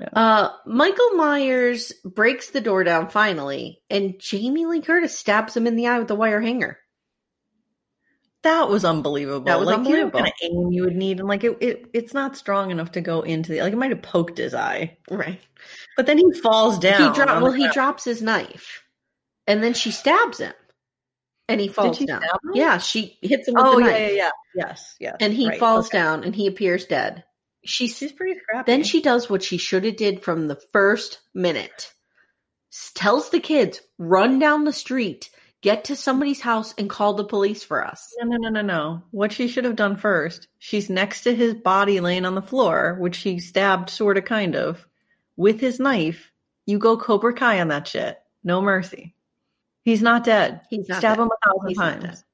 [0.00, 0.08] Yeah.
[0.12, 5.74] Uh, Michael Myers breaks the door down finally, and Jamie Lee Curtis stabs him in
[5.74, 6.78] the eye with a wire hanger.
[8.42, 9.46] That was unbelievable.
[9.46, 10.20] That was like you know unbelievable.
[10.20, 13.00] kind of aim you would need, and like it, it, it's not strong enough to
[13.00, 15.40] go into the like it might have poked his eye, Right.
[15.96, 17.12] but then he falls down.
[17.12, 17.74] he dro- well, he ground.
[17.74, 18.84] drops his knife,
[19.46, 20.52] and then she stabs him,
[21.48, 22.22] and he falls down.
[22.54, 25.16] Yeah, she hits him with Oh the yeah, knife, yeah, yeah, yes, yes.
[25.20, 25.98] and he right, falls okay.
[25.98, 27.24] down, and he appears dead.
[27.64, 28.70] She She's pretty scrappy.
[28.70, 31.92] Then she does what she should have did from the first minute.
[32.94, 35.30] Tells the kids, run down the street,
[35.66, 38.14] get to somebody's house and call the police for us.
[38.20, 39.02] No, no, no, no, no.
[39.10, 42.96] What she should have done first, she's next to his body laying on the floor,
[43.00, 44.86] which she stabbed sort of kind of
[45.36, 46.30] with his knife.
[46.66, 48.16] You go Cobra Kai on that shit.
[48.44, 49.16] No mercy.
[49.84, 50.60] He's not dead.
[50.70, 51.24] He's not Stab dead.
[51.24, 52.24] him a thousand He's times.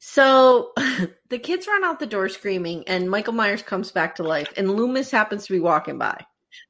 [0.00, 0.72] So
[1.28, 4.74] the kids run out the door screaming, and Michael Myers comes back to life, and
[4.74, 6.26] Loomis happens to be walking by.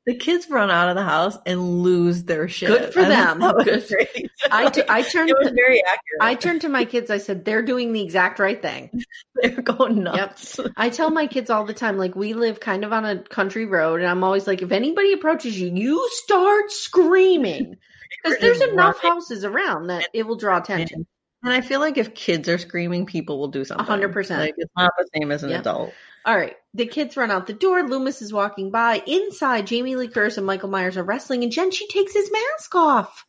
[0.07, 2.69] The kids run out of the house and lose their shit.
[2.69, 3.39] Good for I them.
[3.65, 3.87] Good.
[3.89, 4.31] great.
[4.51, 6.21] I, t- I turned to, very accurate.
[6.21, 7.11] I turned to my kids.
[7.11, 9.03] I said, "They're doing the exact right thing."
[9.37, 10.61] They're going nuts.
[10.77, 13.65] I tell my kids all the time, like we live kind of on a country
[13.67, 17.77] road, and I'm always like, if anybody approaches you, you start screaming
[18.23, 21.07] because there's enough houses around that it will draw attention.
[21.43, 23.85] And I feel like if kids are screaming, people will do something.
[23.87, 24.41] hundred percent.
[24.41, 25.61] Like it's not the same as an Yeah.
[25.61, 25.93] adult.
[26.25, 27.83] All right, the kids run out the door.
[27.89, 29.03] Loomis is walking by.
[29.07, 32.75] Inside, Jamie Lee Curtis and Michael Myers are wrestling, and Jen she takes his mask
[32.75, 33.25] off.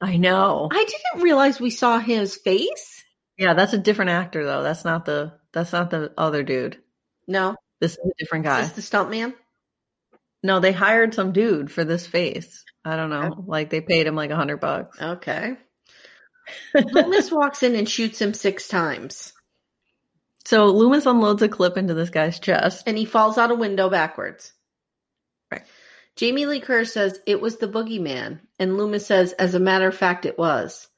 [0.00, 0.68] I know.
[0.72, 3.04] I didn't realize we saw his face.
[3.38, 4.62] Yeah, that's a different actor though.
[4.62, 6.78] That's not the that's not the other dude.
[7.26, 8.60] No, This is a different is guy.
[8.62, 9.34] this the stunt man?
[10.42, 12.64] No, they hired some dude for this face.
[12.84, 13.44] I don't know.
[13.46, 15.00] Like they paid him like a hundred bucks.
[15.00, 15.56] Okay.
[16.74, 19.32] Loomis walks in and shoots him six times,
[20.50, 22.82] So Loomis unloads a clip into this guy's chest.
[22.88, 24.52] and he falls out a window backwards.
[25.48, 25.62] Right.
[26.16, 29.96] Jamie Lee Curtis says it was the boogeyman, and Loomis says, as a matter of
[29.96, 30.88] fact, it was.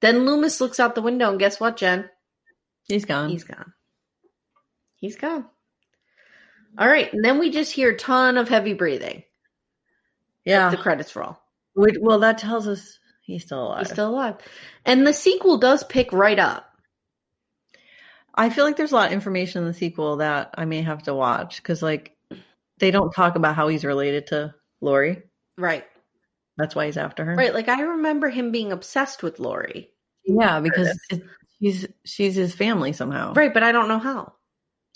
[0.00, 2.10] Then Loomis looks out the window, and guess what, Jen?
[2.88, 3.28] He's gone.
[3.28, 3.74] He's gone.
[4.96, 5.46] He's gone.
[6.76, 9.22] All right, and then we just hear a ton of heavy breathing.
[10.44, 10.70] yeah.
[10.70, 11.38] The credits roll.
[11.76, 13.86] Well, that tells us he's still alive.
[13.86, 14.38] He's still alive,
[14.84, 16.65] and the sequel does pick right up.
[18.36, 21.02] I feel like there's a lot of information in the sequel that I may have
[21.04, 22.14] to watch because, like,
[22.78, 25.22] they don't talk about how he's related to Laurie.
[25.56, 25.84] Right,
[26.58, 27.34] That's why he's after her.
[27.34, 27.54] right.
[27.54, 29.90] Like I remember him being obsessed with Laurie.
[30.26, 31.22] Yeah, because it,
[31.58, 33.32] she's she's his family somehow.
[33.32, 34.34] Right, but I don't know how.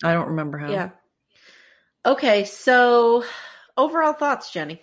[0.05, 0.71] I don't remember how.
[0.71, 0.91] Yeah.
[2.05, 3.25] Okay, so
[3.77, 4.83] overall thoughts, Jenny.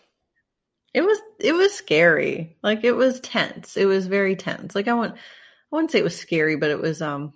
[0.96, 2.58] It was it was scary.
[2.64, 3.78] Like it was tense.
[3.78, 4.74] It was very tense.
[4.74, 7.34] Like I wouldn't I wouldn't say it was scary, but it was um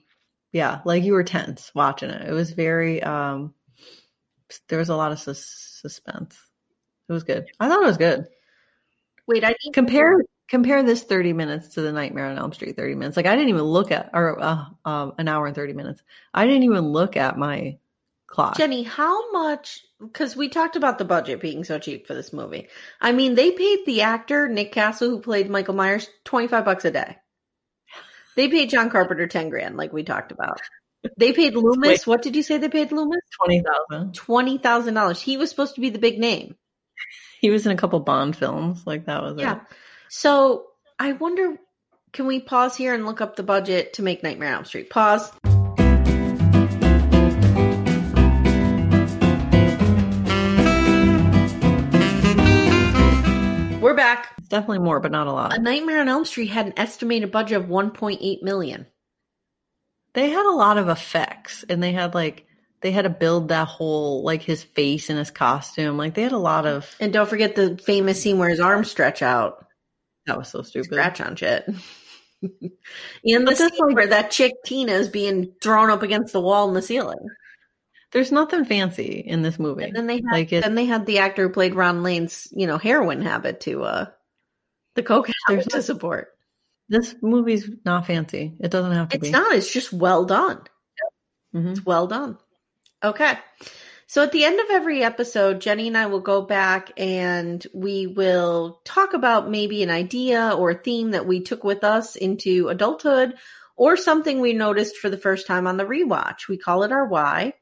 [0.51, 2.27] yeah, like you were tense watching it.
[2.27, 3.53] It was very um
[4.67, 6.37] there was a lot of sus- suspense.
[7.07, 7.47] It was good.
[7.59, 8.27] I thought it was good.
[9.27, 13.17] Wait, I Compare compare this 30 minutes to the Nightmare on Elm Street 30 minutes.
[13.17, 16.01] Like I didn't even look at or uh, um an hour and 30 minutes.
[16.33, 17.77] I didn't even look at my
[18.27, 18.57] clock.
[18.57, 19.85] Jenny, how much?
[19.99, 22.67] Because we talked about the budget being so cheap for this movie.
[22.99, 26.83] I mean, they paid the actor Nick Castle, who played Michael Myers, twenty five bucks
[26.83, 27.17] a day.
[28.35, 30.61] They paid John Carpenter ten grand, like we talked about.
[31.17, 31.87] They paid Loomis.
[31.87, 32.07] Wait.
[32.07, 33.21] What did you say they paid Loomis?
[33.43, 34.13] 20,000.
[34.13, 35.19] Twenty thousand dollars.
[35.21, 36.55] He was supposed to be the big name.
[37.39, 38.85] He was in a couple Bond films.
[38.85, 39.55] Like that was Yeah.
[39.55, 39.61] it.
[40.09, 40.67] So
[40.99, 41.57] I wonder,
[42.13, 44.89] can we pause here and look up the budget to make Nightmare on Elm Street?
[44.91, 45.31] Pause.
[53.81, 54.35] We're back.
[54.51, 55.55] Definitely more, but not a lot.
[55.55, 58.85] A Nightmare on Elm Street had an estimated budget of 1.8 million.
[60.13, 62.45] they had a lot of effects and they had like
[62.81, 66.31] they had to build that whole like his face and his costume like they had
[66.33, 69.65] a lot of And don't forget the famous scene where his arms stretch out,
[70.25, 71.65] that was so stupid scratch on shit.
[72.41, 76.67] and the scene like- where that chick Tina is being thrown up against the wall
[76.67, 77.25] in the ceiling.
[78.11, 79.85] There's nothing fancy in this movie.
[79.85, 82.49] And then they had, like it, then they had the actor who played Ron Lane's,
[82.51, 84.05] you know, heroin habit to uh
[84.95, 86.29] the habit to support.
[86.89, 88.53] this movie's not fancy.
[88.59, 89.27] It doesn't have to It's be.
[89.29, 90.61] It's not, it's just well done.
[91.55, 91.71] Mhm.
[91.71, 92.37] It's well done.
[93.03, 93.37] Okay.
[94.07, 98.07] So at the end of every episode, Jenny and I will go back and we
[98.07, 102.67] will talk about maybe an idea or a theme that we took with us into
[102.67, 103.35] adulthood
[103.77, 106.49] or something we noticed for the first time on the rewatch.
[106.49, 107.53] We call it our why.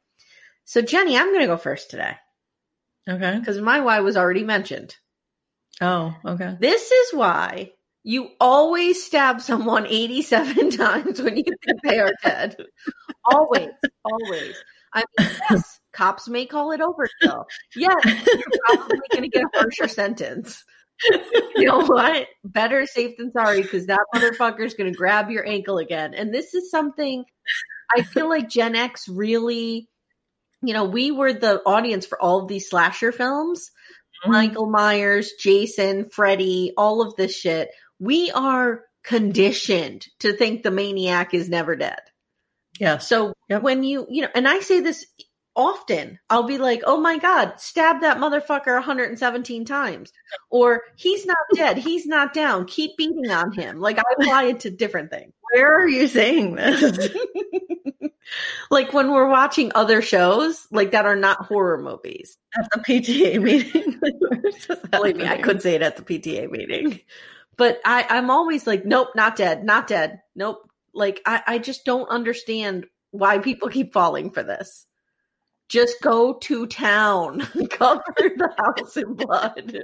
[0.65, 2.15] So Jenny, I'm going to go first today
[3.07, 3.37] Okay.
[3.39, 4.95] because my why was already mentioned.
[5.81, 6.57] Oh, okay.
[6.59, 7.71] This is why
[8.03, 12.57] you always stab someone 87 times when you think they are dead.
[13.25, 13.69] always,
[14.03, 14.55] always.
[14.93, 17.45] I mean, yes, cops may call it overkill.
[17.75, 20.63] Yes, you're probably going to get a harsher sentence.
[21.55, 22.27] You know what?
[22.43, 26.13] Better safe than sorry because that motherfucker's going to grab your ankle again.
[26.13, 27.23] And this is something
[27.95, 29.87] I feel like Gen X really,
[30.61, 33.71] you know, we were the audience for all of these slasher films.
[34.23, 34.31] Mm-hmm.
[34.31, 37.69] Michael Myers, Jason, Freddy, all of this shit.
[37.99, 41.99] We are conditioned to think the maniac is never dead.
[42.79, 42.97] Yeah.
[42.99, 43.61] So Yep.
[43.63, 45.05] when you, you know, and I say this
[45.59, 50.13] often, I'll be like, oh my God, stab that motherfucker 117 times.
[50.49, 51.77] Or he's not dead.
[51.77, 52.65] He's not down.
[52.65, 53.79] Keep beating on him.
[53.79, 55.33] Like I apply it to different things.
[55.51, 57.09] Where are you saying this?
[58.71, 62.37] like when we're watching other shows, like that are not horror movies.
[62.57, 63.99] At the PTA meeting.
[64.91, 67.01] Believe me, I could say it at the PTA meeting.
[67.57, 70.21] But I, I'm always like, nope, not dead, not dead.
[70.35, 70.69] Nope.
[70.93, 74.85] Like I, I just don't understand why people keep falling for this.
[75.69, 77.39] Just go to town.
[77.69, 79.75] Cover the house in blood.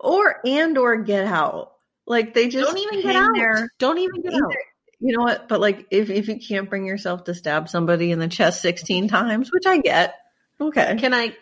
[0.00, 1.72] or and or get out.
[2.06, 3.30] Like they just Don't even get out.
[3.34, 3.68] there.
[3.78, 4.52] Don't even get Either- out.
[5.02, 5.48] You know what?
[5.48, 9.08] But like if if you can't bring yourself to stab somebody in the chest 16
[9.08, 10.14] times, which I get.
[10.60, 10.96] Okay.
[10.98, 11.34] Can I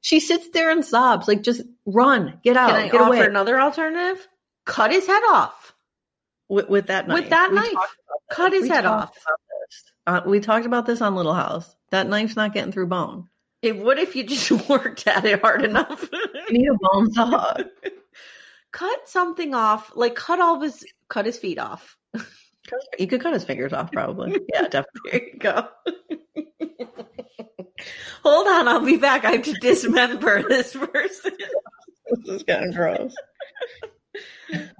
[0.00, 1.26] she sits there and sobs.
[1.28, 2.38] Like just run.
[2.42, 2.70] Get out.
[2.70, 3.26] can I get offer away.
[3.26, 4.26] another alternative?
[4.66, 5.74] Cut his head off.
[6.48, 7.20] with, with that knife.
[7.22, 7.72] With that We knife.
[7.72, 8.36] talked about this.
[8.36, 9.10] Cut his We head off.
[10.06, 11.74] Uh, we talked about this on Little House.
[11.94, 13.28] That knife's not getting through bone.
[13.62, 16.08] It would if you just worked at it hard enough.
[16.12, 17.54] You need a bone saw.
[18.72, 21.96] cut something off, like cut all of his cut his feet off.
[22.98, 24.40] You could cut his fingers off, probably.
[24.50, 25.10] Yeah, definitely.
[25.12, 25.68] There you go.
[28.22, 29.26] Hold on, I'll be back.
[29.26, 31.36] I have to dismember this person.
[32.08, 33.14] This is getting gross.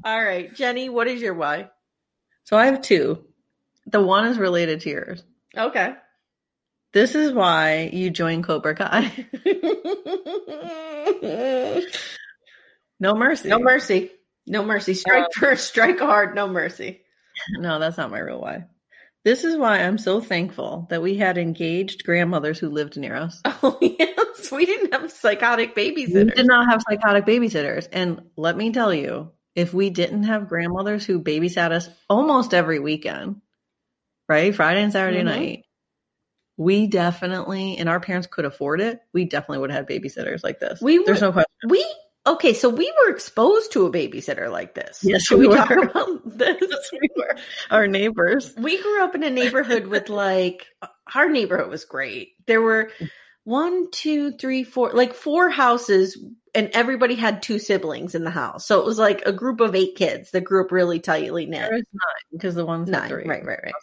[0.03, 1.69] All right, Jenny, what is your why?
[2.45, 3.23] So I have two.
[3.85, 5.23] The one is related to yours.
[5.55, 5.95] Okay.
[6.95, 9.13] This is why you join Cobra Kai.
[13.01, 13.49] No mercy.
[13.49, 14.11] no mercy.
[14.47, 14.95] No mercy.
[14.95, 17.03] Strike first, strike hard, no mercy.
[17.59, 18.67] No, that's not my real why.
[19.25, 23.41] This is why I'm so thankful that we had engaged grandmothers who lived near us.
[23.63, 26.35] Oh yes, we didn't have psychotic We babysitters.
[26.35, 27.89] did not have psychotic babysitters.
[27.93, 32.79] And let me tell you, if we didn't have grandmothers who babysat us almost every
[32.79, 33.41] weekend,
[34.29, 34.55] right?
[34.55, 35.25] Friday and Saturday Mhm.
[35.25, 35.65] night,
[36.57, 40.61] we definitely, and our parents could afford it, we definitely would have had babysitters like
[40.61, 40.81] this.
[40.81, 41.51] We There's were- no question.
[41.69, 41.85] We
[42.27, 45.01] okay, so we were exposed to a babysitter like this.
[45.03, 45.57] Yes, Should we we were.
[45.57, 46.91] talk about this?
[46.93, 47.37] we were
[47.71, 48.55] our neighbors.
[48.57, 50.67] we grew up in a neighborhood with like
[51.15, 52.31] our neighborhood was great.
[52.47, 52.91] There were
[53.45, 56.17] one, two, three, four, like four houses,
[56.55, 58.65] and everybody had two siblings in the house.
[58.67, 61.61] So it was like a group of eight kids that grew up really tightly knit.
[61.61, 63.25] There was nine because the ones Nine, three.
[63.27, 63.75] right, right, right.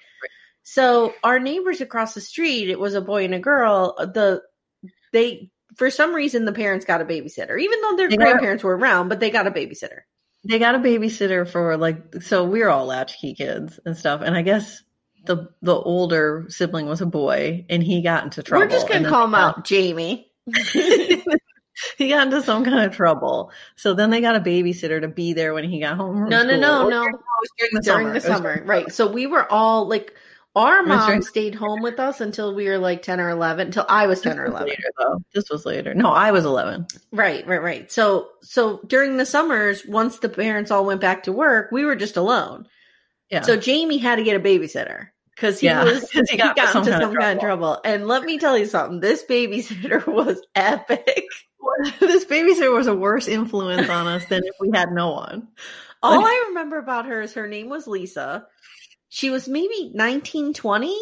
[0.64, 3.96] So our neighbors across the street, it was a boy and a girl.
[3.98, 4.42] The
[5.14, 8.64] they for some reason the parents got a babysitter, even though their They got- grandparents
[8.64, 10.02] were around, but they got a babysitter.
[10.44, 14.22] They got a babysitter for like so we're all latchkey kids and stuff.
[14.24, 14.84] And I guess
[15.26, 18.66] the the older sibling was a boy and he got into trouble.
[18.66, 20.32] We're just gonna call him out, Jamie.
[21.98, 23.52] he got into some kind of trouble.
[23.76, 26.22] So then they got a babysitter to be there when he got home.
[26.22, 27.02] From No, no, no, Or no.
[27.02, 27.14] During,
[27.58, 28.14] during the during summer.
[28.14, 28.92] the summer, right?
[28.92, 30.14] So we were all like,
[30.56, 34.08] our mom stayed home with us until we were like ten or eleven, until I
[34.08, 34.68] was This ten or eleven.
[34.70, 35.22] later though.
[35.34, 35.94] This was later.
[35.94, 36.88] No, I was eleven.
[37.12, 37.92] Right, right, right.
[37.92, 41.96] So, so during the summers, once the parents all went back to work, we were
[41.96, 42.68] just alone.
[43.30, 43.42] Yeah.
[43.44, 46.74] So Jamie had to get a babysitter because he Yeah, was he he got, got
[46.74, 47.80] some into kind of some kind of trouble.
[47.86, 51.24] And let me tell you something, this babysitter was epic.
[52.02, 55.48] this babysitter was a worse influence on us than if we had no one.
[56.04, 58.48] All I remember about her is her name was Lisa.
[59.14, 60.98] She was maybe nineteen twenty.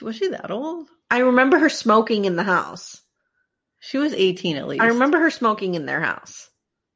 [0.00, 0.88] Was she that old?
[1.10, 3.00] I remember her smoking in the house.
[3.80, 4.80] She was eighteen at least.
[4.80, 6.48] I remember her smoking in their house.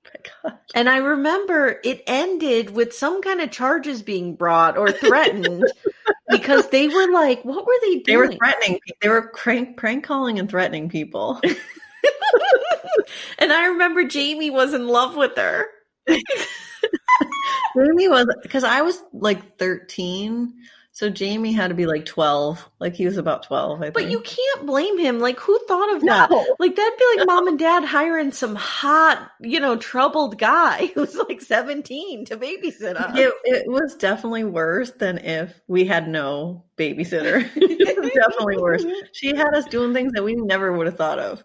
[0.04, 0.58] my God.
[0.76, 5.64] And I remember it ended with some kind of charges being brought or threatened
[6.30, 8.04] because they were like, what were they doing?
[8.06, 8.78] They were threatening.
[9.02, 11.40] They were crank, prank calling and threatening people.
[13.40, 15.66] and I remember Jamie was in love with her.
[17.76, 20.54] Jamie was because I was like 13.
[20.94, 22.70] So Jamie had to be like 12.
[22.78, 23.94] Like he was about 12, I think.
[23.94, 25.18] But you can't blame him.
[25.18, 26.30] Like who thought of that?
[26.30, 26.56] No.
[26.60, 31.16] Like that'd be like mom and dad hiring some hot, you know, troubled guy who's
[31.16, 33.18] like 17 to babysit us.
[33.18, 37.50] It, it was definitely worse than if we had no babysitter.
[37.56, 38.84] it was definitely worse.
[39.12, 41.44] She had us doing things that we never would have thought of.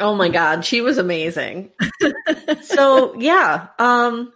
[0.00, 1.70] Oh my god, she was amazing.
[2.62, 4.32] so yeah, um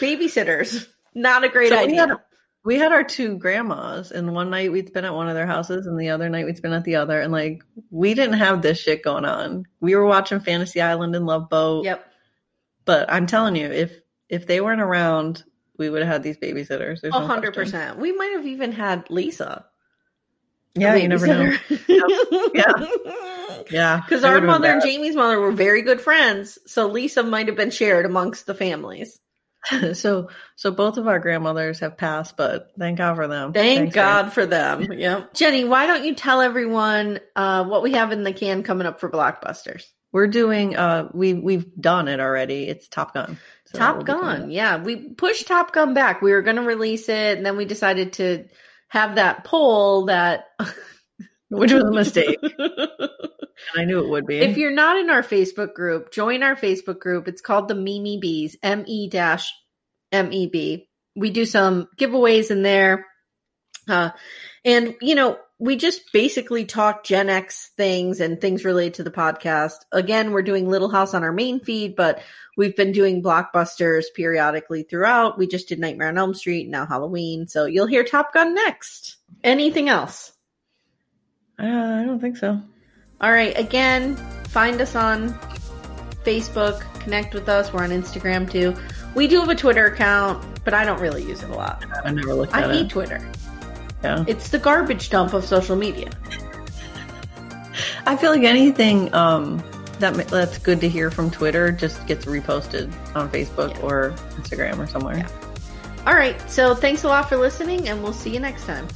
[0.00, 0.86] babysitters.
[1.14, 2.00] Not a great So we idea.
[2.08, 2.16] had,
[2.64, 5.86] we had our two grandmas, and one night we'd spend at one of their houses,
[5.86, 7.20] and the other night we'd spend at the other.
[7.20, 9.64] And like, we didn't have this shit going on.
[9.80, 11.84] We were watching Fantasy Island and Love Boat.
[11.84, 12.04] yep.
[12.84, 15.44] But I'm telling you, if if they weren't around,
[15.78, 17.02] we would have had these babysitters.
[17.04, 17.98] A hundred percent.
[17.98, 19.64] We might have even had Lisa.
[20.74, 21.56] Yeah, you never know.
[21.88, 22.00] Yeah.
[22.54, 22.72] Yeah,
[23.68, 24.82] Because our mother and.
[24.82, 29.18] Jamie's mother were very good friends, so Lisa might have been shared amongst the families.
[29.94, 33.52] so so both of our grandmothers have passed, but thank God for them.
[33.52, 34.92] Thank Thanks, God for them.
[34.96, 35.34] Yep.
[35.34, 39.00] Jenny, why don't you tell everyone uh, what we have in the can coming up
[39.00, 39.84] for blockbusters?
[40.12, 40.76] We're doing.
[40.76, 42.68] Uh, we we've done it already.
[42.68, 43.38] It's Top Gun.
[43.66, 44.50] So Top we'll be doing Gun.
[44.50, 46.22] Yeah, we pushed Top Gun back.
[46.22, 48.44] We were going to release it, and then we decided to
[48.88, 50.46] have that poll that.
[51.48, 52.38] which was a mistake.
[53.76, 54.38] I knew it would be.
[54.38, 57.28] if you're not in our Facebook group, join our Facebook group.
[57.28, 59.52] It's called the Mimi Bees, M E dash
[60.12, 60.88] M E B.
[61.14, 63.06] We do some giveaways in there.
[63.88, 64.10] Uh,
[64.64, 69.10] and, you know, we just basically talk Gen X things and things related to the
[69.10, 69.76] podcast.
[69.92, 72.20] Again, we're doing Little House on our main feed, but
[72.56, 75.38] we've been doing blockbusters periodically throughout.
[75.38, 77.48] We just did Nightmare on Elm Street, now Halloween.
[77.48, 79.16] So you'll hear Top Gun next.
[79.42, 80.32] Anything else?
[81.58, 82.60] uh, I don't think so.
[83.20, 83.56] All right.
[83.58, 84.16] Again,
[84.48, 85.32] find us on
[86.24, 87.72] Facebook, connect with us.
[87.72, 88.74] We're on Instagram too.
[89.14, 91.84] We do have a Twitter account, but I don't really use it a lot.
[92.04, 92.90] I never looked I at hate it.
[92.90, 93.26] Twitter.
[94.04, 94.24] Yeah.
[94.28, 96.10] It's the garbage dump of social media.
[98.06, 99.62] I feel like anything um,
[99.98, 103.82] that that's good to hear from Twitter just gets reposted on Facebook Yeah.
[103.82, 105.16] or Instagram or somewhere.
[105.18, 105.28] Yeah.
[106.06, 106.38] All right.
[106.50, 108.86] So thanks a lot for listening, and we'll see you next time.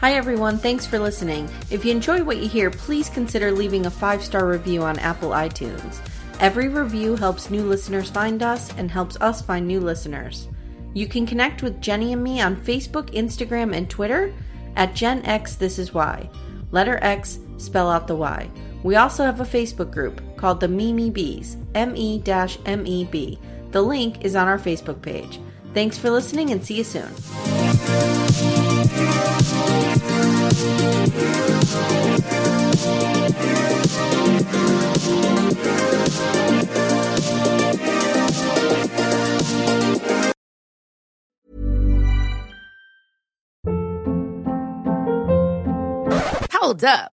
[0.00, 0.58] Hi, everyone.
[0.58, 1.48] Thanks for listening.
[1.70, 5.30] If you enjoy what you hear, please consider leaving a five star review on Apple
[5.30, 6.00] iTunes.
[6.38, 10.48] Every review helps new listeners find us and helps us find new listeners.
[10.92, 14.34] You can connect with Jenny and me on Facebook, Instagram, and Twitter
[14.76, 16.28] at Gen X This Is Why.
[16.72, 18.50] Letter X, spell out the Y.
[18.82, 23.38] We also have a Facebook group called the Mimi Bees, M E M E B.
[23.70, 25.40] The link is on our Facebook page.
[25.72, 28.65] Thanks for listening and see you soon.
[46.66, 47.15] Hold up.